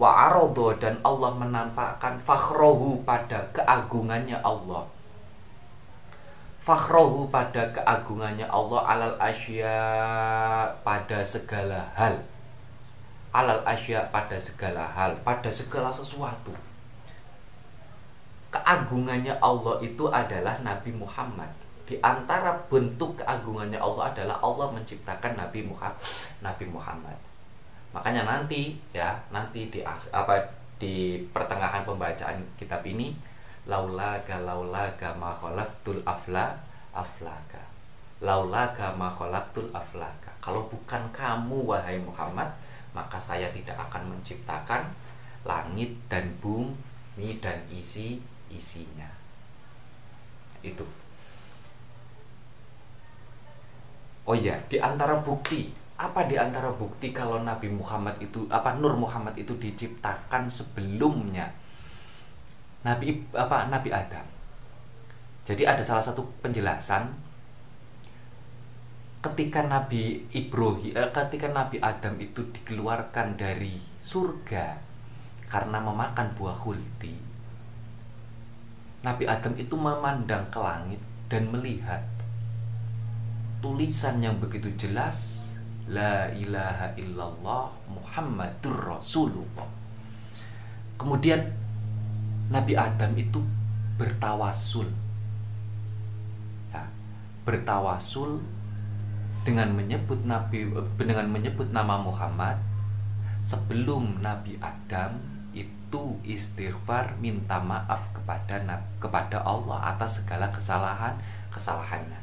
Wa'arodo 0.00 0.80
dan 0.80 0.96
Allah 1.04 1.28
menampakkan 1.36 2.16
fakhrohu 2.16 3.04
pada 3.04 3.44
keagungannya 3.52 4.40
Allah. 4.40 4.88
Fakhrohu 6.56 7.28
pada 7.28 7.68
keagungannya 7.68 8.48
Allah 8.48 8.80
alal 8.84 9.16
asya 9.20 9.76
pada 10.80 11.20
segala 11.20 11.84
hal. 11.92 12.16
Alal 13.28 13.60
asya 13.62 14.10
pada 14.10 14.34
segala 14.40 14.88
hal 14.88 15.14
Pada 15.20 15.52
segala 15.52 15.92
sesuatu. 15.92 16.56
Keagungannya 18.48 19.36
Allah 19.36 19.84
itu 19.84 20.08
adalah 20.08 20.64
Nabi 20.64 20.96
Muhammad. 20.96 21.59
Di 21.90 21.98
antara 21.98 22.54
bentuk 22.70 23.18
keagungannya 23.18 23.82
Allah 23.82 24.14
adalah 24.14 24.38
Allah 24.38 24.70
menciptakan 24.70 25.34
Nabi 25.34 25.66
Muhammad. 25.66 25.98
Nabi 26.38 26.64
Muhammad. 26.70 27.18
Makanya 27.90 28.22
nanti 28.22 28.78
ya, 28.94 29.18
nanti 29.34 29.66
di 29.66 29.82
apa 29.82 30.38
di 30.78 31.26
pertengahan 31.34 31.82
pembacaan 31.82 32.38
kitab 32.54 32.86
ini 32.86 33.12
laulaga 33.68 34.40
laulaga 34.40 35.12
ma 35.18 35.34
khalaqtul 35.36 36.00
afla 36.08 36.56
aflaka 36.96 37.60
laulaga 38.24 38.96
ma 38.96 39.12
khalaqtul 39.12 39.68
aflaka 39.76 40.32
kalau 40.40 40.64
bukan 40.72 41.04
kamu 41.12 41.68
wahai 41.68 42.00
Muhammad 42.00 42.48
maka 42.96 43.20
saya 43.20 43.52
tidak 43.52 43.76
akan 43.76 44.16
menciptakan 44.16 44.88
langit 45.44 45.92
dan 46.08 46.32
bumi 46.40 47.36
dan 47.44 47.60
isi 47.68 48.16
isinya 48.48 49.08
itu 50.64 50.84
oh 54.30 54.36
iya 54.38 54.54
di 54.70 54.78
antara 54.78 55.18
bukti 55.18 55.66
apa 55.98 56.24
di 56.24 56.38
antara 56.38 56.70
bukti 56.70 57.10
kalau 57.10 57.42
Nabi 57.42 57.66
Muhammad 57.68 58.16
itu 58.22 58.46
apa 58.46 58.78
Nur 58.78 58.94
Muhammad 58.94 59.34
itu 59.34 59.58
diciptakan 59.58 60.46
sebelumnya 60.46 61.50
Nabi 62.86 63.20
apa 63.36 63.68
Nabi 63.68 63.92
Adam. 63.92 64.24
Jadi 65.44 65.66
ada 65.68 65.82
salah 65.84 66.00
satu 66.00 66.24
penjelasan 66.40 67.10
ketika 69.20 69.60
Nabi 69.66 70.24
Ibrahim 70.32 70.96
eh, 70.96 71.10
ketika 71.12 71.52
Nabi 71.52 71.76
Adam 71.84 72.16
itu 72.16 72.40
dikeluarkan 72.48 73.36
dari 73.36 73.76
surga 74.00 74.80
karena 75.50 75.84
memakan 75.84 76.32
buah 76.32 76.56
khuldi. 76.56 77.12
Nabi 79.04 79.24
Adam 79.28 79.52
itu 79.60 79.74
memandang 79.76 80.48
ke 80.48 80.60
langit 80.60 81.00
dan 81.28 81.52
melihat 81.52 82.00
tulisan 83.60 84.24
yang 84.24 84.40
begitu 84.40 84.72
jelas 84.76 85.46
La 85.90 86.30
ilaha 86.32 86.94
illallah 86.96 87.66
Muhammadur 87.90 88.94
Rasulullah. 88.94 89.66
Kemudian 90.94 91.40
Nabi 92.46 92.78
Adam 92.78 93.10
itu 93.18 93.42
bertawasul. 93.98 94.86
Ya, 96.70 96.86
Bertawasul 97.42 98.38
dengan 99.42 99.74
menyebut 99.74 100.22
Nabi 100.22 100.70
dengan 101.00 101.26
menyebut 101.32 101.72
nama 101.74 101.98
Muhammad 101.98 102.60
sebelum 103.40 104.20
Nabi 104.20 104.60
Adam 104.60 105.16
itu 105.56 106.22
istighfar 106.22 107.18
minta 107.18 107.58
maaf 107.58 108.14
kepada 108.14 108.62
kepada 109.00 109.42
Allah 109.42 109.96
atas 109.96 110.22
segala 110.22 110.52
kesalahan 110.52 111.16
kesalahannya 111.50 112.19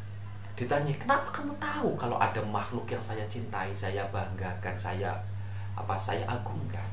ditanya 0.57 0.89
kenapa 0.97 1.29
kamu 1.29 1.53
tahu 1.61 1.93
kalau 1.93 2.17
ada 2.17 2.41
makhluk 2.41 2.89
yang 2.89 2.97
saya 2.97 3.21
cintai 3.29 3.69
saya 3.77 4.01
banggakan 4.09 4.73
saya 4.73 5.13
apa 5.77 5.93
saya 5.93 6.25
agungkan? 6.25 6.89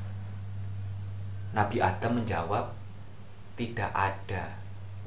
Nabi 1.57 1.81
Adam 1.81 2.21
menjawab 2.21 2.69
tidak 3.57 3.89
ada 3.89 4.53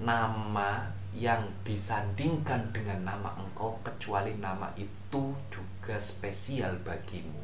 nama 0.02 0.90
yang 1.14 1.46
disandingkan 1.62 2.74
dengan 2.74 3.14
nama 3.14 3.30
engkau 3.38 3.78
kecuali 3.86 4.34
nama 4.42 4.66
itu 4.74 5.38
juga 5.46 5.94
spesial 6.02 6.74
bagimu. 6.82 7.38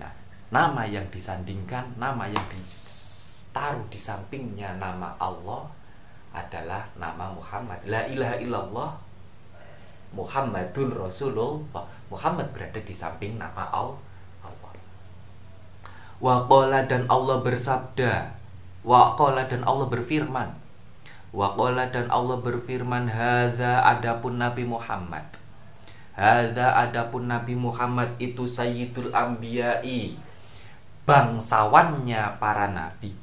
Nah 0.00 0.12
nama 0.48 0.88
yang 0.88 1.04
disandingkan 1.12 2.00
nama 2.00 2.24
yang 2.24 2.46
ditaruh 2.48 3.84
di 3.92 4.00
sampingnya 4.00 4.80
nama 4.80 5.12
Allah 5.20 5.68
adalah 6.32 6.88
nama 6.96 7.28
Muhammad. 7.36 7.84
La 7.84 8.08
ilaha 8.08 8.40
illallah 8.40 8.90
Muhammadun 10.14 10.94
Rasulullah. 10.94 11.82
Muhammad 12.12 12.52
berada 12.54 12.78
di 12.78 12.94
samping 12.94 13.40
nama 13.40 13.66
Allah. 13.72 13.98
Waqala 16.16 16.88
dan 16.88 17.04
Allah 17.12 17.44
bersabda. 17.44 18.32
Waqala 18.86 19.50
dan 19.50 19.66
Allah 19.66 19.86
berfirman. 19.90 20.48
Waqala 21.36 21.92
dan 21.92 22.08
Allah 22.08 22.40
berfirman 22.40 23.12
Hadza 23.12 23.84
adapun 23.84 24.40
Nabi 24.40 24.64
Muhammad. 24.64 25.26
Hadza 26.16 26.72
adapun 26.72 27.28
Nabi 27.28 27.52
Muhammad 27.52 28.16
itu 28.16 28.48
Sayyidul 28.48 29.12
Ambiyai 29.12 30.16
Bangsawannya 31.06 32.42
para 32.42 32.66
nabi. 32.66 33.14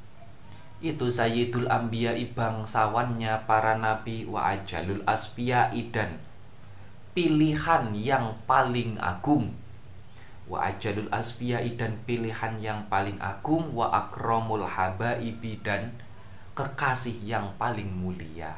Itu 0.80 1.12
Sayyidul 1.12 1.68
Ambiyai 1.68 2.32
bangsawannya 2.32 3.44
para 3.44 3.76
nabi. 3.76 4.24
Wa 4.24 4.56
ajalul 4.56 5.04
asfiyai 5.04 5.92
dan 5.92 6.16
pilihan 7.14 7.94
yang 7.94 8.34
paling 8.50 8.98
agung. 8.98 9.54
Wa 10.50 10.74
ajalul 10.74 11.08
asfiyai 11.14 11.80
dan 11.80 11.96
pilihan 12.04 12.60
yang 12.60 12.84
paling 12.92 13.16
agung 13.24 13.72
wa 13.72 13.88
akramul 13.94 14.68
habaibi 14.68 15.62
dan 15.64 15.94
kekasih 16.58 17.16
yang 17.24 17.48
paling 17.56 17.88
mulia. 17.88 18.52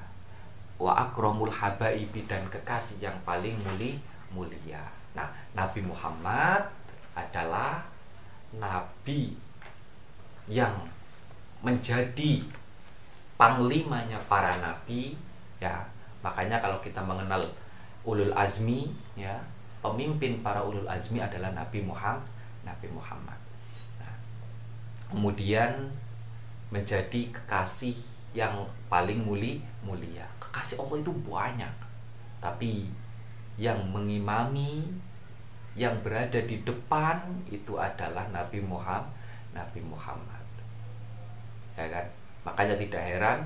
Wa 0.81 1.11
akramul 1.11 1.51
habaibi 1.51 2.25
dan 2.25 2.41
kekasih 2.49 3.05
yang 3.05 3.17
paling 3.21 3.53
muli 3.61 4.01
mulia. 4.33 4.81
Nah 5.13 5.29
Nabi 5.53 5.85
Muhammad 5.85 6.67
adalah 7.15 7.85
nabi 8.55 9.35
yang 10.51 10.73
menjadi 11.63 12.43
panglimanya 13.39 14.19
para 14.27 14.51
nabi 14.59 15.15
ya. 15.61 15.85
Makanya 16.25 16.57
kalau 16.59 16.81
kita 16.81 17.05
mengenal 17.05 17.45
ulul 18.05 18.31
azmi 18.37 18.93
ya. 19.17 19.41
Pemimpin 19.85 20.41
para 20.41 20.65
ulul 20.65 20.89
azmi 20.89 21.21
adalah 21.21 21.53
Nabi 21.53 21.85
Muhammad 21.85 22.25
Nabi 22.65 22.89
Muhammad. 22.89 23.37
Nah, 24.01 24.15
kemudian 25.13 25.93
menjadi 26.73 27.29
kekasih 27.29 27.93
yang 28.33 28.65
paling 28.89 29.21
muli 29.21 29.61
mulia. 29.85 30.25
Kekasih 30.41 30.81
Allah 30.81 30.97
itu 31.05 31.13
banyak 31.21 31.85
tapi 32.45 32.85
yang 33.57 33.81
mengimami 33.89 34.85
yang 35.73 35.97
berada 36.05 36.37
di 36.45 36.61
depan 36.61 37.17
itu 37.49 37.75
adalah 37.81 38.29
Nabi 38.29 38.61
Muhammad 38.61 39.09
Nabi 39.55 39.81
Muhammad. 39.81 40.45
Ya 41.73 41.89
kan? 41.89 42.05
Makanya 42.45 42.75
tidak 42.77 43.01
heran 43.01 43.39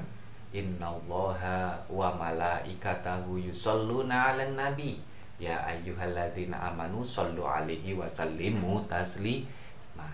Innallaha 0.49 1.77
wa 1.85 2.09
malaikatahu 2.17 3.37
yusalluna 3.37 4.33
'alan 4.33 4.57
nabi. 4.57 4.97
Ya 5.39 5.55
ayyuhalladzina 5.63 6.73
amanu 6.73 7.05
sallu 7.05 7.45
alaihi 7.45 7.93
wa 7.95 8.09
sallimu 8.09 8.81
taslima. 8.89 10.09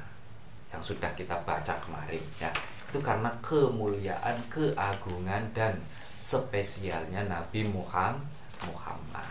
Yang 0.70 0.94
sudah 0.94 1.12
kita 1.16 1.40
baca 1.48 1.74
kemarin 1.82 2.22
ya. 2.38 2.52
Itu 2.92 3.00
karena 3.02 3.32
kemuliaan 3.42 4.38
keagungan 4.52 5.50
dan 5.56 5.80
spesialnya 6.20 7.26
Nabi 7.26 7.68
Muhammad 7.68 8.24
Muhammad. 8.64 9.30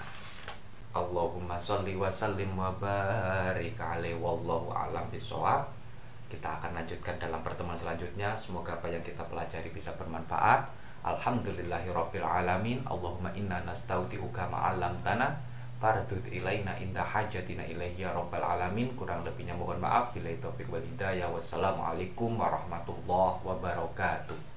Allahumma 0.94 1.58
sholli 1.58 1.98
wa 1.98 2.06
sallim 2.06 2.54
wa 2.54 2.70
barik 2.78 3.74
alaihi 3.80 4.14
wallahu 4.14 4.70
alam 4.70 5.02
bisawab 5.10 5.66
kita 6.30 6.46
akan 6.60 6.74
lanjutkan 6.74 7.18
dalam 7.18 7.42
pertemuan 7.42 7.78
selanjutnya. 7.78 8.34
Semoga 8.34 8.78
apa 8.78 8.90
yang 8.90 9.02
kita 9.02 9.22
pelajari 9.26 9.70
bisa 9.70 9.94
bermanfaat 9.98 10.66
Alhamdulillahirabbil 11.04 12.24
alamin. 12.24 12.80
Allahumma 12.88 13.28
inna 13.36 13.60
nastaudiuka 13.68 14.48
ma'alam 14.48 14.96
tanah 15.04 15.36
fardud 15.76 16.24
ilaina 16.32 16.72
inda 16.80 17.04
hajatina 17.04 17.60
ilaihi 17.68 18.08
ya 18.08 18.16
rabbal 18.16 18.40
alamin. 18.40 18.88
Kurang 18.96 19.20
lebihnya 19.20 19.52
mohon 19.52 19.76
maaf. 19.84 20.16
Bila 20.16 20.32
hidayah. 20.80 21.28
Wassalamualaikum 21.28 22.40
warahmatullahi 22.40 23.44
wabarakatuh. 23.44 24.53